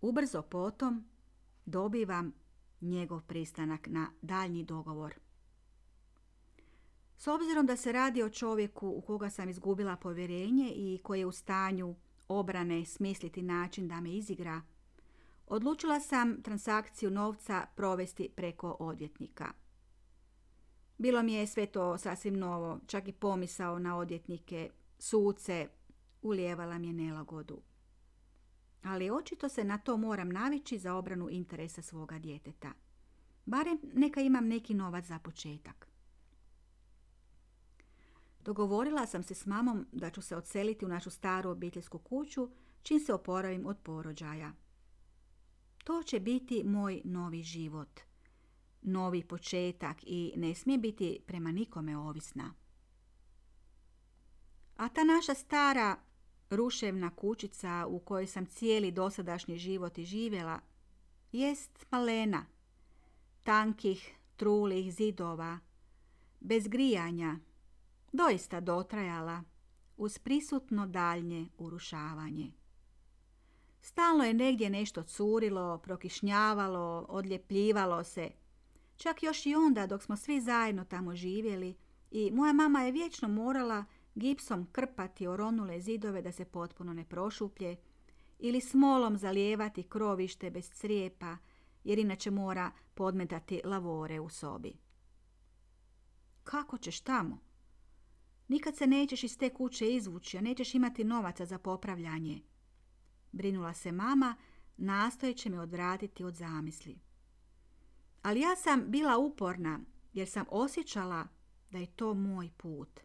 Ubrzo 0.00 0.42
potom 0.42 1.04
dobivam 1.66 2.32
njegov 2.80 3.22
pristanak 3.22 3.86
na 3.86 4.10
daljnji 4.22 4.64
dogovor. 4.64 5.14
S 7.20 7.26
obzirom 7.26 7.66
da 7.66 7.76
se 7.76 7.92
radi 7.92 8.22
o 8.22 8.28
čovjeku 8.28 8.88
u 8.88 9.00
koga 9.00 9.30
sam 9.30 9.48
izgubila 9.48 9.96
povjerenje 9.96 10.72
i 10.76 11.00
koji 11.02 11.18
je 11.20 11.26
u 11.26 11.32
stanju 11.32 11.94
obrane 12.28 12.84
smisliti 12.84 13.42
način 13.42 13.88
da 13.88 14.00
me 14.00 14.16
izigra, 14.16 14.62
odlučila 15.46 16.00
sam 16.00 16.42
transakciju 16.42 17.10
novca 17.10 17.66
provesti 17.76 18.28
preko 18.36 18.76
odvjetnika. 18.78 19.52
Bilo 20.98 21.22
mi 21.22 21.32
je 21.32 21.46
sve 21.46 21.66
to 21.66 21.98
sasvim 21.98 22.38
novo, 22.38 22.80
čak 22.86 23.08
i 23.08 23.12
pomisao 23.12 23.78
na 23.78 23.96
odjetnike, 23.96 24.70
suce, 24.98 25.68
ulijevala 26.22 26.78
mi 26.78 26.86
je 26.86 26.92
nelagodu. 26.92 27.62
Ali 28.82 29.10
očito 29.10 29.48
se 29.48 29.64
na 29.64 29.78
to 29.78 29.96
moram 29.96 30.28
navići 30.28 30.78
za 30.78 30.94
obranu 30.94 31.28
interesa 31.30 31.82
svoga 31.82 32.18
djeteta. 32.18 32.72
Barem 33.46 33.78
neka 33.94 34.20
imam 34.20 34.46
neki 34.46 34.74
novac 34.74 35.04
za 35.04 35.18
početak. 35.18 35.89
Dogovorila 38.44 39.06
sam 39.06 39.22
se 39.22 39.34
s 39.34 39.46
mamom 39.46 39.86
da 39.92 40.10
ću 40.10 40.22
se 40.22 40.36
odseliti 40.36 40.84
u 40.84 40.88
našu 40.88 41.10
staru 41.10 41.50
obiteljsku 41.50 41.98
kuću 41.98 42.48
čim 42.82 43.00
se 43.00 43.14
oporavim 43.14 43.66
od 43.66 43.78
porođaja. 43.82 44.52
To 45.84 46.02
će 46.02 46.20
biti 46.20 46.64
moj 46.64 47.02
novi 47.04 47.42
život– 47.42 48.00
novi 48.82 49.24
početak 49.24 49.96
i 50.02 50.32
ne 50.36 50.54
smije 50.54 50.78
biti 50.78 51.20
prema 51.26 51.52
nikome 51.52 51.96
ovisna. 51.96 52.54
A 54.76 54.88
ta 54.88 55.04
naša 55.04 55.34
stara 55.34 55.96
ruševna 56.50 57.16
kućica 57.16 57.86
u 57.88 57.98
kojoj 57.98 58.26
sam 58.26 58.46
cijeli 58.46 58.90
dosadašnji 58.90 59.58
život 59.58 59.98
i 59.98 60.04
živjela 60.04 60.60
jest 61.32 61.86
malena, 61.90 62.46
tankih, 63.42 64.14
trulih 64.36 64.94
zidova, 64.94 65.58
bez 66.40 66.68
grijanja, 66.68 67.38
doista 68.12 68.60
dotrajala 68.60 69.42
uz 69.96 70.18
prisutno 70.18 70.86
daljnje 70.86 71.48
urušavanje. 71.58 72.52
Stalno 73.80 74.24
je 74.24 74.34
negdje 74.34 74.70
nešto 74.70 75.02
curilo, 75.02 75.78
prokišnjavalo, 75.78 77.06
odljepljivalo 77.08 78.04
se, 78.04 78.30
Čak 79.00 79.22
još 79.22 79.46
i 79.46 79.54
onda 79.54 79.86
dok 79.86 80.02
smo 80.02 80.16
svi 80.16 80.40
zajedno 80.40 80.84
tamo 80.84 81.14
živjeli 81.14 81.76
i 82.10 82.30
moja 82.30 82.52
mama 82.52 82.82
je 82.82 82.92
vječno 82.92 83.28
morala 83.28 83.84
gipsom 84.14 84.66
krpati 84.72 85.26
oronule 85.26 85.80
zidove 85.80 86.22
da 86.22 86.32
se 86.32 86.44
potpuno 86.44 86.92
ne 86.92 87.04
prošuplje 87.04 87.76
ili 88.38 88.60
smolom 88.60 89.16
zalijevati 89.16 89.82
krovište 89.82 90.50
bez 90.50 90.70
crijepa 90.70 91.36
jer 91.84 91.98
inače 91.98 92.30
mora 92.30 92.70
podmetati 92.94 93.60
lavore 93.64 94.20
u 94.20 94.28
sobi. 94.28 94.72
Kako 96.44 96.78
ćeš 96.78 97.00
tamo? 97.00 97.38
Nikad 98.50 98.76
se 98.76 98.86
nećeš 98.86 99.24
iz 99.24 99.38
te 99.38 99.48
kuće 99.48 99.94
izvući, 99.94 100.38
a 100.38 100.40
nećeš 100.40 100.74
imati 100.74 101.04
novaca 101.04 101.46
za 101.46 101.58
popravljanje. 101.58 102.42
Brinula 103.32 103.74
se 103.74 103.92
mama, 103.92 104.36
nastojeći 104.76 105.50
me 105.50 105.60
odvratiti 105.60 106.24
od 106.24 106.34
zamisli. 106.34 106.98
Ali 108.22 108.40
ja 108.40 108.56
sam 108.56 108.84
bila 108.90 109.18
uporna 109.18 109.80
jer 110.12 110.28
sam 110.28 110.44
osjećala 110.50 111.28
da 111.70 111.78
je 111.78 111.86
to 111.86 112.14
moj 112.14 112.50
put. 112.56 113.00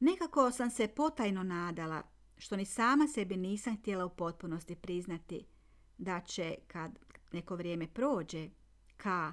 Nekako 0.00 0.50
sam 0.50 0.70
se 0.70 0.88
potajno 0.88 1.42
nadala, 1.42 2.02
što 2.36 2.56
ni 2.56 2.64
sama 2.64 3.08
sebi 3.08 3.36
nisam 3.36 3.76
htjela 3.76 4.04
u 4.04 4.16
potpunosti 4.16 4.76
priznati, 4.76 5.46
da 5.98 6.20
će, 6.20 6.54
kad 6.66 6.98
neko 7.32 7.56
vrijeme 7.56 7.86
prođe, 7.86 8.50
ka 8.96 9.32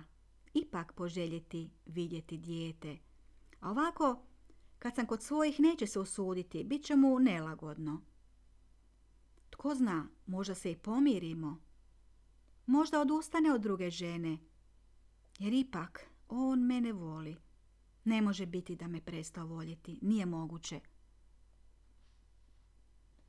ipak 0.53 0.93
poželjeti 0.93 1.69
vidjeti 1.85 2.37
dijete. 2.37 2.97
A 3.59 3.71
ovako, 3.71 4.25
kad 4.79 4.95
sam 4.95 5.05
kod 5.05 5.23
svojih 5.23 5.59
neće 5.59 5.87
se 5.87 5.99
usuditi, 5.99 6.63
bit 6.63 6.85
će 6.85 6.95
mu 6.95 7.19
nelagodno. 7.19 8.01
Tko 9.49 9.75
zna, 9.75 10.07
možda 10.25 10.55
se 10.55 10.71
i 10.71 10.77
pomirimo. 10.77 11.61
Možda 12.65 13.01
odustane 13.01 13.51
od 13.51 13.61
druge 13.61 13.89
žene, 13.89 14.37
jer 15.39 15.53
ipak 15.53 16.05
on 16.29 16.59
mene 16.59 16.93
voli. 16.93 17.37
Ne 18.03 18.21
može 18.21 18.45
biti 18.45 18.75
da 18.75 18.87
me 18.87 19.01
prestao 19.01 19.45
voljeti. 19.45 19.99
Nije 20.01 20.25
moguće. 20.25 20.79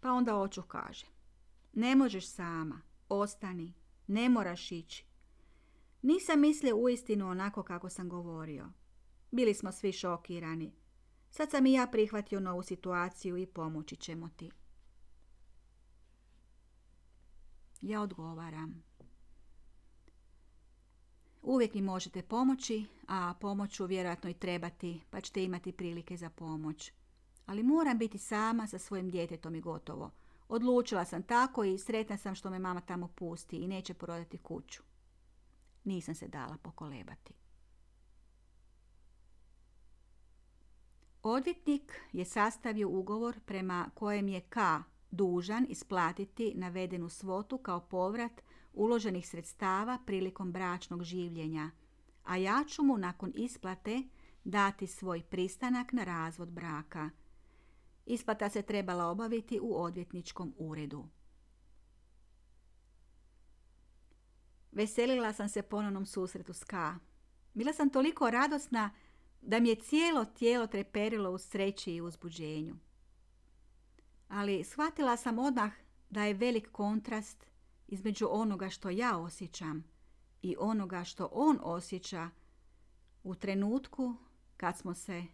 Pa 0.00 0.12
onda 0.12 0.37
oču 0.37 0.62
kaže. 0.62 1.06
Ne 1.72 1.96
možeš 1.96 2.28
sama. 2.28 2.80
Ostani. 3.09 3.74
Ne 4.06 4.28
moraš 4.28 4.72
ići. 4.72 5.06
Nisam 6.02 6.40
mislio 6.40 6.76
uistinu 6.76 7.28
onako 7.28 7.62
kako 7.62 7.88
sam 7.88 8.09
govorio. 8.09 8.68
Bili 9.30 9.54
smo 9.54 9.72
svi 9.72 9.92
šokirani. 9.92 10.72
Sad 11.37 11.51
sam 11.51 11.66
i 11.66 11.72
ja 11.72 11.87
prihvatio 11.87 12.40
novu 12.40 12.62
situaciju 12.62 13.37
i 13.37 13.46
pomoći 13.46 13.96
ćemo 13.96 14.29
ti. 14.37 14.51
Ja 17.81 18.03
odgovaram. 18.03 18.83
Uvijek 21.42 21.75
mi 21.75 21.83
možete 21.83 22.22
pomoći, 22.22 22.87
a 23.09 23.35
pomoć 23.40 23.72
ću 23.72 23.87
vjerojatno 23.87 24.31
i 24.31 24.35
trebati, 24.35 25.01
pa 25.11 25.20
ćete 25.20 25.44
imati 25.44 25.72
prilike 25.72 26.16
za 26.16 26.31
pomoć. 26.31 26.92
Ali 27.46 27.62
moram 27.62 27.99
biti 27.99 28.18
sama 28.18 28.66
sa 28.66 28.79
svojim 28.79 29.11
djetetom 29.11 29.55
i 29.55 29.61
gotovo. 29.61 30.11
Odlučila 30.49 31.05
sam 31.05 31.22
tako 31.22 31.64
i 31.64 31.79
sretna 31.79 32.16
sam 32.16 32.35
što 32.35 32.51
me 32.51 32.59
mama 32.59 32.81
tamo 32.81 33.09
pusti 33.09 33.57
i 33.57 33.68
neće 33.68 33.94
prodati 33.94 34.38
kuću. 34.38 34.83
Nisam 35.85 36.14
se 36.14 36.29
dala 36.29 36.57
pokolebati. 36.62 37.45
Odvjetnik 41.28 42.00
je 42.12 42.24
sastavio 42.24 42.88
ugovor 42.88 43.40
prema 43.46 43.90
kojem 43.94 44.28
je 44.28 44.40
K 44.40 44.58
dužan 45.10 45.66
isplatiti 45.68 46.52
navedenu 46.56 47.08
svotu 47.08 47.58
kao 47.58 47.80
povrat 47.80 48.42
uloženih 48.72 49.28
sredstava 49.28 49.98
prilikom 50.06 50.52
bračnog 50.52 51.02
življenja, 51.02 51.70
a 52.24 52.36
ja 52.36 52.64
ću 52.68 52.82
mu 52.82 52.98
nakon 52.98 53.32
isplate 53.34 54.02
dati 54.44 54.86
svoj 54.86 55.22
pristanak 55.22 55.92
na 55.92 56.04
razvod 56.04 56.48
braka. 56.48 57.10
Isplata 58.04 58.48
se 58.48 58.62
trebala 58.62 59.06
obaviti 59.06 59.60
u 59.62 59.82
odvjetničkom 59.82 60.54
uredu. 60.58 61.04
Veselila 64.72 65.32
sam 65.32 65.48
se 65.48 65.62
ponovnom 65.62 66.06
susretu 66.06 66.52
s 66.52 66.64
Ka. 66.64 66.94
Bila 67.54 67.72
sam 67.72 67.90
toliko 67.90 68.30
radosna 68.30 68.90
da 69.40 69.61
mi 69.61 69.68
je 69.68 69.75
cijelo 69.75 70.25
tijelo 70.25 70.66
treperilo 70.66 71.31
u 71.31 71.38
sreći 71.38 71.94
i 71.94 72.01
uzbuđenju. 72.01 72.77
Ali 74.29 74.64
shvatila 74.64 75.16
sam 75.16 75.38
odmah 75.38 75.72
da 76.11 76.25
je 76.25 76.35
velik 76.35 76.68
kontrast 76.72 77.46
između 77.88 78.27
onoga 78.31 78.70
što 78.70 78.90
ja 78.90 79.18
osjećam 79.18 79.85
i 80.42 80.57
onoga 80.59 81.05
što 81.05 81.29
on 81.33 81.59
osjeća 81.62 82.31
u 83.22 83.35
trenutku 83.35 84.14
kad 84.57 84.79
smo 84.79 84.94
se 84.94 85.25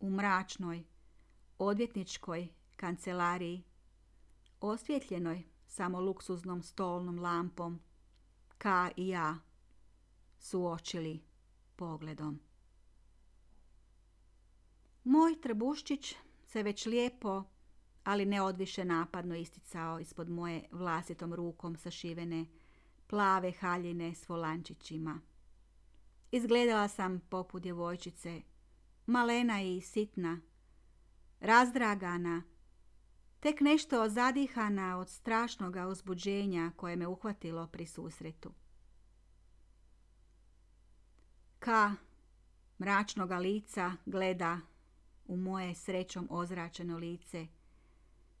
u 0.00 0.10
mračnoj 0.10 0.84
odvjetničkoj 1.58 2.48
kancelariji 2.76 3.62
osvjetljenoj 4.60 5.42
samo 5.66 6.00
luksuznom 6.00 6.62
stolnom 6.62 7.18
lampom 7.18 7.80
Ka 8.58 8.90
i 8.96 9.08
ja 9.08 9.38
suočili 10.38 11.20
pogledom. 11.76 12.47
Moj 15.08 15.40
trbuščić 15.40 16.16
se 16.46 16.62
već 16.62 16.86
lijepo, 16.86 17.44
ali 18.04 18.26
ne 18.26 18.42
odviše 18.42 18.84
napadno 18.84 19.36
isticao 19.36 20.00
ispod 20.00 20.30
moje 20.30 20.64
vlastitom 20.72 21.34
rukom 21.34 21.76
sašivene 21.76 22.46
plave 23.06 23.52
haljine 23.52 24.14
s 24.14 24.28
volančićima. 24.28 25.20
Izgledala 26.30 26.88
sam 26.88 27.20
poput 27.20 27.62
djevojčice, 27.62 28.42
malena 29.06 29.62
i 29.62 29.80
sitna, 29.80 30.40
razdragana, 31.40 32.42
tek 33.40 33.60
nešto 33.60 34.08
zadihana 34.08 34.98
od 34.98 35.10
strašnoga 35.10 35.86
uzbuđenja 35.86 36.72
koje 36.76 36.96
me 36.96 37.06
uhvatilo 37.06 37.66
pri 37.66 37.86
susretu. 37.86 38.52
Ka 41.58 41.94
mračnoga 42.78 43.38
lica 43.38 43.92
gleda 44.06 44.60
u 45.28 45.36
moje 45.36 45.74
srećom 45.74 46.26
ozračeno 46.30 46.98
lice. 46.98 47.46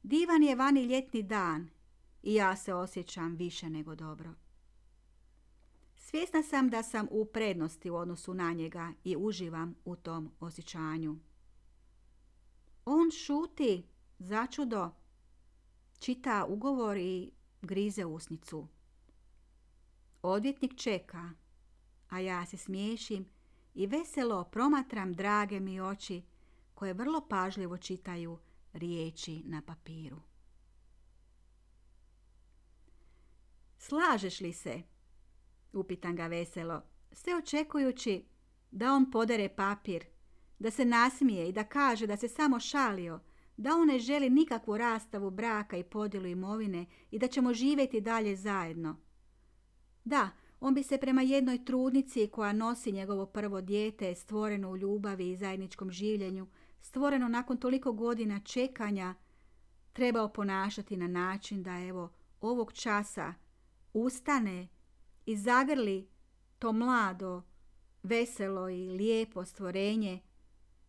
Divan 0.02 0.42
je 0.42 0.56
vani 0.56 0.84
ljetni 0.84 1.22
dan 1.22 1.68
i 2.22 2.34
ja 2.34 2.56
se 2.56 2.74
osjećam 2.74 3.36
više 3.36 3.70
nego 3.70 3.94
dobro. 3.94 4.34
Svjesna 5.96 6.42
sam 6.42 6.70
da 6.70 6.82
sam 6.82 7.06
u 7.10 7.24
prednosti 7.24 7.90
u 7.90 7.96
odnosu 7.96 8.34
na 8.34 8.52
njega 8.52 8.92
i 9.04 9.16
uživam 9.16 9.74
u 9.84 9.96
tom 9.96 10.30
osjećanju. 10.40 11.18
On 12.84 13.10
šuti, 13.10 13.82
začudo, 14.18 14.90
čita 15.98 16.46
ugovor 16.48 16.96
i 16.96 17.30
grize 17.62 18.04
usnicu. 18.04 18.66
Odvjetnik 20.22 20.76
čeka, 20.76 21.30
a 22.08 22.20
ja 22.20 22.46
se 22.46 22.56
smiješim 22.56 23.26
i 23.74 23.86
veselo 23.86 24.44
promatram 24.44 25.12
drage 25.12 25.60
mi 25.60 25.80
oči 25.80 26.22
koje 26.78 26.94
vrlo 26.94 27.20
pažljivo 27.28 27.76
čitaju 27.76 28.38
riječi 28.72 29.42
na 29.44 29.62
papiru. 29.62 30.16
Slažeš 33.78 34.40
li 34.40 34.52
se? 34.52 34.82
Upitam 35.72 36.16
ga 36.16 36.26
veselo, 36.26 36.82
sve 37.12 37.36
očekujući 37.36 38.24
da 38.70 38.92
on 38.92 39.10
podere 39.10 39.48
papir, 39.48 40.04
da 40.58 40.70
se 40.70 40.84
nasmije 40.84 41.48
i 41.48 41.52
da 41.52 41.64
kaže 41.64 42.06
da 42.06 42.16
se 42.16 42.28
samo 42.28 42.60
šalio, 42.60 43.20
da 43.56 43.70
on 43.74 43.86
ne 43.86 43.98
želi 43.98 44.30
nikakvu 44.30 44.76
rastavu 44.78 45.30
braka 45.30 45.76
i 45.76 45.84
podjelu 45.84 46.26
imovine 46.26 46.86
i 47.10 47.18
da 47.18 47.26
ćemo 47.28 47.54
živjeti 47.54 48.00
dalje 48.00 48.36
zajedno. 48.36 48.96
Da, 50.04 50.30
on 50.60 50.74
bi 50.74 50.82
se 50.82 50.98
prema 50.98 51.22
jednoj 51.22 51.64
trudnici 51.64 52.26
koja 52.26 52.52
nosi 52.52 52.92
njegovo 52.92 53.26
prvo 53.26 53.60
dijete, 53.60 54.14
stvoreno 54.14 54.70
u 54.70 54.76
ljubavi 54.76 55.30
i 55.30 55.36
zajedničkom 55.36 55.90
življenju, 55.90 56.46
stvoreno 56.80 57.28
nakon 57.28 57.56
toliko 57.56 57.92
godina 57.92 58.40
čekanja, 58.40 59.14
trebao 59.92 60.32
ponašati 60.32 60.96
na 60.96 61.08
način 61.08 61.62
da 61.62 61.78
evo 61.78 62.12
ovog 62.40 62.72
časa 62.72 63.34
ustane 63.92 64.68
i 65.26 65.36
zagrli 65.36 66.08
to 66.58 66.72
mlado, 66.72 67.42
veselo 68.02 68.68
i 68.70 68.90
lijepo 68.90 69.44
stvorenje 69.44 70.20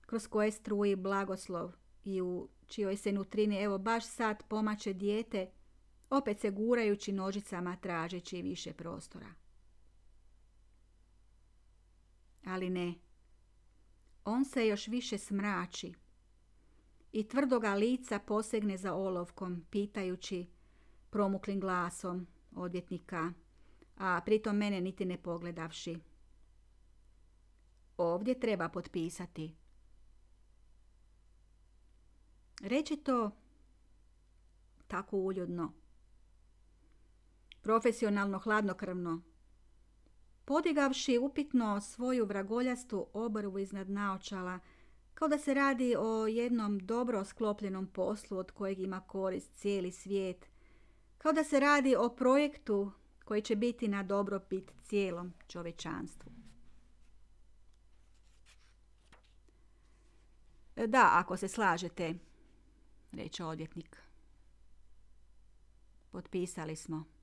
kroz 0.01 0.27
koje 0.27 0.51
struji 0.51 0.95
blagoslov 0.95 1.71
i 2.03 2.21
u 2.21 2.49
čijoj 2.67 2.97
se 2.97 3.11
nutrini 3.11 3.61
evo 3.61 3.77
baš 3.77 4.05
sad 4.05 4.43
pomače 4.47 4.93
dijete, 4.93 5.51
opet 6.09 6.39
se 6.39 6.51
gurajući 6.51 7.11
nožicama 7.11 7.75
tražeći 7.75 8.41
više 8.41 8.73
prostora. 8.73 9.33
Ali 12.45 12.69
ne, 12.69 12.93
on 14.29 14.45
se 14.45 14.67
još 14.67 14.87
više 14.87 15.17
smrači 15.17 15.93
i 17.11 17.27
tvrdoga 17.27 17.73
lica 17.73 18.19
posegne 18.19 18.77
za 18.77 18.93
olovkom, 18.93 19.65
pitajući 19.69 20.47
promuklim 21.09 21.59
glasom 21.59 22.27
odvjetnika, 22.55 23.33
a 23.97 24.21
pritom 24.25 24.57
mene 24.57 24.81
niti 24.81 25.05
ne 25.05 25.17
pogledavši. 25.17 25.99
Ovdje 27.97 28.39
treba 28.39 28.69
potpisati. 28.69 29.55
Reći 32.61 32.97
to 32.97 33.31
tako 34.87 35.17
uljudno, 35.17 35.73
profesionalno 37.61 38.39
hladnokrvno, 38.39 39.21
podigavši 40.49 41.17
upitno 41.17 41.81
svoju 41.81 42.25
vragoljastu 42.25 43.07
obrvu 43.13 43.59
iznad 43.59 43.89
naočala, 43.89 44.59
kao 45.13 45.27
da 45.27 45.37
se 45.37 45.53
radi 45.53 45.95
o 45.99 46.27
jednom 46.27 46.79
dobro 46.79 47.25
sklopljenom 47.25 47.87
poslu 47.87 48.37
od 48.37 48.51
kojeg 48.51 48.79
ima 48.79 48.99
korist 48.99 49.51
cijeli 49.55 49.91
svijet, 49.91 50.49
kao 51.17 51.33
da 51.33 51.43
se 51.43 51.59
radi 51.59 51.95
o 51.95 52.09
projektu 52.09 52.91
koji 53.25 53.41
će 53.41 53.55
biti 53.55 53.87
na 53.87 54.03
dobrobit 54.03 54.73
cijelom 54.83 55.33
čovečanstvu. 55.47 56.31
Da, 60.87 61.09
ako 61.13 61.37
se 61.37 61.47
slažete, 61.47 62.13
reče 63.11 63.43
odvjetnik. 63.43 63.97
Potpisali 66.11 66.75
smo. 66.75 67.18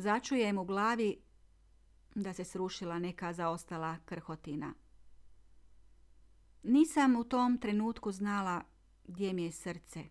Začujem 0.00 0.58
u 0.58 0.64
glavi 0.64 1.22
da 2.14 2.32
se 2.32 2.44
srušila 2.44 2.98
neka 2.98 3.32
zaostala 3.32 3.96
krhotina. 4.04 4.74
Nisam 6.62 7.16
u 7.16 7.24
tom 7.24 7.58
trenutku 7.58 8.12
znala 8.12 8.62
gdje 9.04 9.32
mi 9.32 9.44
je 9.44 9.52
srce. 9.52 10.04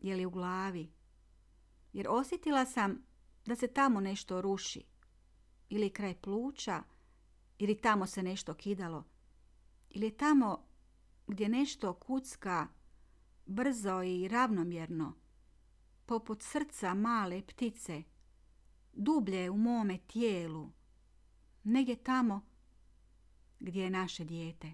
Je 0.00 0.16
li 0.16 0.26
u 0.26 0.30
glavi? 0.30 0.92
Jer 1.92 2.06
osjetila 2.08 2.66
sam 2.66 3.06
da 3.46 3.56
se 3.56 3.68
tamo 3.68 4.00
nešto 4.00 4.40
ruši. 4.40 4.84
Ili 5.68 5.90
kraj 5.90 6.14
pluća, 6.20 6.82
ili 7.58 7.80
tamo 7.80 8.06
se 8.06 8.22
nešto 8.22 8.54
kidalo. 8.54 9.04
Ili 9.90 10.16
tamo 10.16 10.66
gdje 11.26 11.48
nešto 11.48 11.94
kucka 11.94 12.66
brzo 13.46 14.02
i 14.02 14.28
ravnomjerno, 14.28 15.14
poput 16.06 16.42
srca 16.42 16.94
male 16.94 17.42
ptice, 17.42 18.02
dublje 18.96 19.50
u 19.50 19.56
mome 19.56 19.98
tijelu, 19.98 20.70
negdje 21.64 21.96
tamo 21.96 22.40
gdje 23.60 23.82
je 23.82 23.90
naše 23.90 24.24
dijete. 24.24 24.72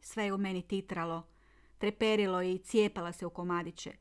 Sve 0.00 0.24
je 0.24 0.34
u 0.34 0.38
meni 0.38 0.62
titralo, 0.62 1.26
treperilo 1.78 2.42
i 2.42 2.58
cijepala 2.58 3.12
se 3.12 3.26
u 3.26 3.30
komadiće. 3.30 3.92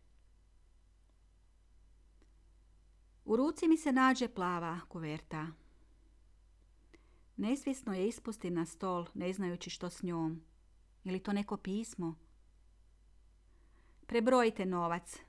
U 3.25 3.35
ruci 3.35 3.67
mi 3.67 3.77
se 3.77 3.91
nađe 3.91 4.27
plava 4.27 4.79
kuverta. 4.89 5.47
Nesvjesno 7.37 7.93
je 7.93 8.07
ispusti 8.07 8.49
na 8.49 8.65
stol, 8.65 9.05
ne 9.13 9.33
znajući 9.33 9.69
što 9.69 9.89
s 9.89 10.03
njom. 10.03 10.41
Ili 11.03 11.19
to 11.19 11.33
neko 11.33 11.57
pismo? 11.57 12.15
Prebrojite 14.05 14.65
novac, 14.65 15.19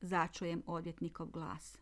začujem 0.00 0.62
odvjetnikov 0.66 1.26
glas. 1.26 1.78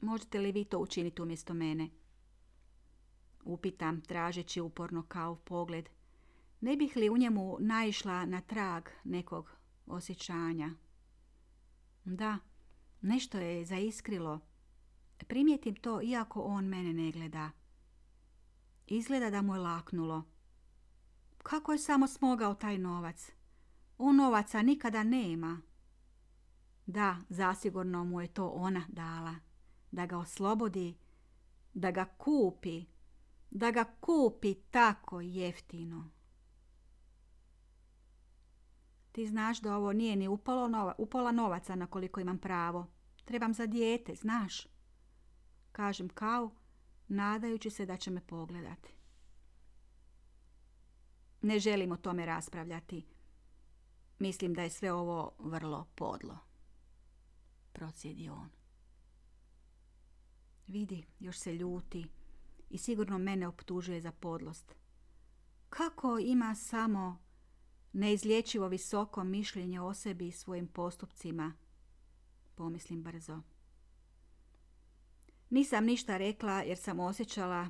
Možete 0.00 0.38
li 0.38 0.52
vi 0.52 0.64
to 0.64 0.78
učiniti 0.78 1.22
umjesto 1.22 1.54
mene? 1.54 1.90
Upitam, 3.44 4.00
tražeći 4.00 4.60
uporno 4.60 5.02
kao 5.02 5.36
pogled. 5.36 5.88
Ne 6.60 6.76
bih 6.76 6.96
li 6.96 7.10
u 7.10 7.16
njemu 7.16 7.56
naišla 7.60 8.24
na 8.26 8.40
trag 8.40 8.88
nekog 9.04 9.50
osjećanja? 9.86 10.70
Da, 12.04 12.38
nešto 13.00 13.38
je 13.38 13.64
zaiskrilo. 13.64 14.40
Primijetim 15.28 15.74
to 15.74 16.02
iako 16.02 16.40
on 16.40 16.64
mene 16.64 16.92
ne 16.92 17.12
gleda. 17.12 17.50
Izgleda 18.86 19.30
da 19.30 19.42
mu 19.42 19.54
je 19.54 19.60
laknulo. 19.60 20.24
Kako 21.42 21.72
je 21.72 21.78
samo 21.78 22.06
smogao 22.06 22.54
taj 22.54 22.78
novac? 22.78 23.32
On 23.98 24.16
novaca 24.16 24.62
nikada 24.62 25.02
nema. 25.02 25.60
Da, 26.86 27.16
zasigurno 27.28 28.04
mu 28.04 28.20
je 28.20 28.28
to 28.28 28.48
ona 28.48 28.84
dala. 28.88 29.34
Da 29.90 30.06
ga 30.06 30.18
oslobodi, 30.18 30.96
da 31.74 31.90
ga 31.90 32.04
kupi, 32.04 32.84
da 33.50 33.70
ga 33.70 33.84
kupi 34.00 34.54
tako 34.54 35.20
jeftino. 35.20 36.10
Ti 39.12 39.26
znaš 39.26 39.60
da 39.60 39.76
ovo 39.76 39.92
nije 39.92 40.16
ni 40.16 40.28
upolo 40.28 40.94
upola 40.98 41.32
novaca 41.32 41.74
na 41.74 41.86
koliko 41.86 42.20
imam 42.20 42.38
pravo. 42.38 42.86
Trebam 43.24 43.54
za 43.54 43.66
dijete, 43.66 44.14
znaš. 44.14 44.66
Kažem 45.72 46.08
kao, 46.08 46.50
nadajući 47.08 47.70
se 47.70 47.86
da 47.86 47.96
će 47.96 48.10
me 48.10 48.20
pogledati. 48.20 48.94
Ne 51.42 51.58
želim 51.58 51.92
o 51.92 51.96
tome 51.96 52.26
raspravljati. 52.26 53.06
Mislim 54.18 54.54
da 54.54 54.62
je 54.62 54.70
sve 54.70 54.92
ovo 54.92 55.32
vrlo 55.38 55.86
podlo. 55.94 56.38
Procijedi 57.72 58.28
on. 58.28 58.55
Vidi, 60.66 61.04
još 61.20 61.38
se 61.38 61.54
ljuti 61.54 62.06
i 62.70 62.78
sigurno 62.78 63.18
mene 63.18 63.48
optužuje 63.48 64.00
za 64.00 64.12
podlost. 64.12 64.74
Kako 65.68 66.18
ima 66.18 66.54
samo 66.54 67.18
neizlječivo 67.92 68.68
visoko 68.68 69.24
mišljenje 69.24 69.80
o 69.80 69.94
sebi 69.94 70.28
i 70.28 70.32
svojim 70.32 70.66
postupcima, 70.66 71.52
pomislim 72.54 73.02
brzo. 73.02 73.42
Nisam 75.50 75.84
ništa 75.84 76.16
rekla 76.16 76.62
jer 76.62 76.78
sam 76.78 77.00
osjećala 77.00 77.68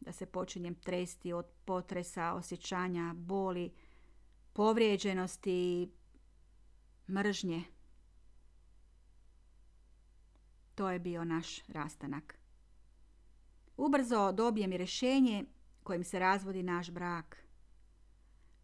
da 0.00 0.12
se 0.12 0.26
počinjem 0.26 0.74
tresti 0.74 1.32
od 1.32 1.46
potresa, 1.64 2.32
osjećanja, 2.32 3.14
boli, 3.16 3.72
povrijeđenosti 4.52 5.52
i 5.52 5.88
mržnje. 7.12 7.62
To 10.74 10.90
je 10.90 10.98
bio 10.98 11.24
naš 11.24 11.66
rastanak. 11.68 12.38
Ubrzo 13.76 14.32
dobijem 14.32 14.72
i 14.72 14.76
rješenje 14.76 15.44
kojim 15.82 16.04
se 16.04 16.18
razvodi 16.18 16.62
naš 16.62 16.90
brak. 16.90 17.36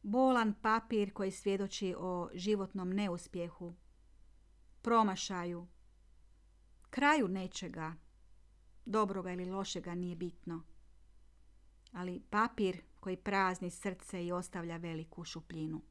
Bolan 0.02 0.54
papir 0.62 1.12
koji 1.12 1.30
svjedoči 1.30 1.94
o 1.98 2.28
životnom 2.34 2.90
neuspjehu, 2.90 3.74
promašaju, 4.82 5.66
kraju 6.90 7.28
nečega, 7.28 7.94
dobroga 8.84 9.32
ili 9.32 9.50
lošega 9.50 9.94
nije 9.94 10.16
bitno. 10.16 10.62
Ali 11.92 12.22
papir 12.30 12.82
koji 13.00 13.16
prazni 13.16 13.70
srce 13.70 14.26
i 14.26 14.32
ostavlja 14.32 14.76
veliku 14.76 15.24
šupljinu. 15.24 15.82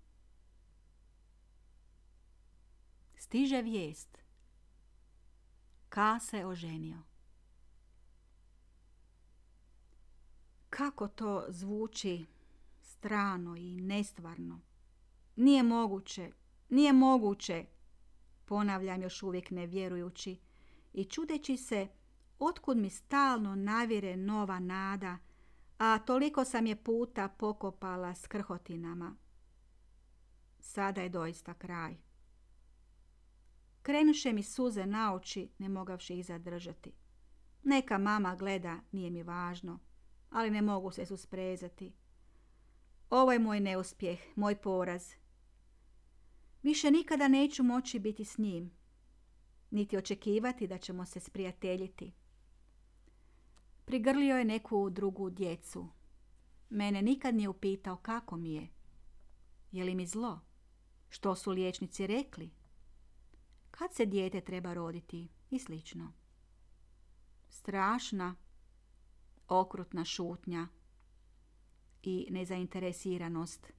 Stiže 3.15 3.61
vijest. 3.61 4.26
Ka 5.89 6.19
se 6.19 6.45
oženio. 6.45 6.97
Kako 10.69 11.07
to 11.07 11.45
zvuči 11.49 12.25
strano 12.81 13.55
i 13.55 13.81
nestvarno. 13.81 14.61
Nije 15.35 15.63
moguće, 15.63 16.31
nije 16.69 16.93
moguće, 16.93 17.65
ponavljam 18.45 19.01
još 19.01 19.23
uvijek 19.23 19.51
ne 19.51 19.65
vjerujući 19.65 20.39
i 20.93 21.05
čudeći 21.05 21.57
se 21.57 21.87
otkud 22.39 22.77
mi 22.77 22.89
stalno 22.89 23.55
navire 23.55 24.17
nova 24.17 24.59
nada, 24.59 25.17
a 25.77 25.99
toliko 25.99 26.45
sam 26.45 26.65
je 26.65 26.83
puta 26.83 27.27
pokopala 27.27 28.15
s 28.15 28.27
krhotinama. 28.27 29.15
Sada 30.59 31.01
je 31.01 31.09
doista 31.09 31.53
kraj. 31.53 32.06
Krenuše 33.87 34.33
mi 34.33 34.43
suze 34.43 34.85
na 34.85 35.13
oči, 35.13 35.49
ne 35.57 35.69
mogavši 35.69 36.19
ih 36.19 36.25
zadržati. 36.25 36.91
Neka 37.63 37.97
mama 37.97 38.35
gleda, 38.35 38.79
nije 38.91 39.09
mi 39.09 39.23
važno, 39.23 39.79
ali 40.29 40.51
ne 40.51 40.61
mogu 40.61 40.91
se 40.91 41.05
susprezati. 41.05 41.93
Ovo 43.09 43.31
je 43.31 43.39
moj 43.39 43.59
neuspjeh, 43.59 44.19
moj 44.35 44.55
poraz. 44.55 45.13
Više 46.63 46.91
nikada 46.91 47.27
neću 47.27 47.63
moći 47.63 47.99
biti 47.99 48.25
s 48.25 48.37
njim, 48.37 48.71
niti 49.71 49.97
očekivati 49.97 50.67
da 50.67 50.77
ćemo 50.77 51.05
se 51.05 51.19
sprijateljiti. 51.19 52.13
Prigrlio 53.85 54.37
je 54.37 54.45
neku 54.45 54.89
drugu 54.89 55.29
djecu. 55.29 55.87
Mene 56.69 57.01
nikad 57.01 57.35
nije 57.35 57.49
upitao 57.49 57.95
kako 57.95 58.37
mi 58.37 58.53
je. 58.53 58.67
Je 59.71 59.83
li 59.83 59.95
mi 59.95 60.05
zlo? 60.05 60.39
Što 61.09 61.35
su 61.35 61.51
liječnici 61.51 62.07
rekli? 62.07 62.56
Kad 63.77 63.93
se 63.93 64.05
dijete 64.05 64.41
treba 64.41 64.73
roditi? 64.73 65.29
I 65.49 65.59
slično. 65.59 66.13
Strašna, 67.49 68.35
okrutna 69.47 70.05
šutnja 70.05 70.67
i 72.03 72.27
nezainteresiranost 72.29 73.71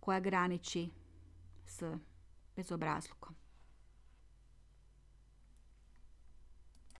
koja 0.00 0.20
graniči 0.20 0.90
s 1.66 1.82
bezobrazlukom. 2.56 3.34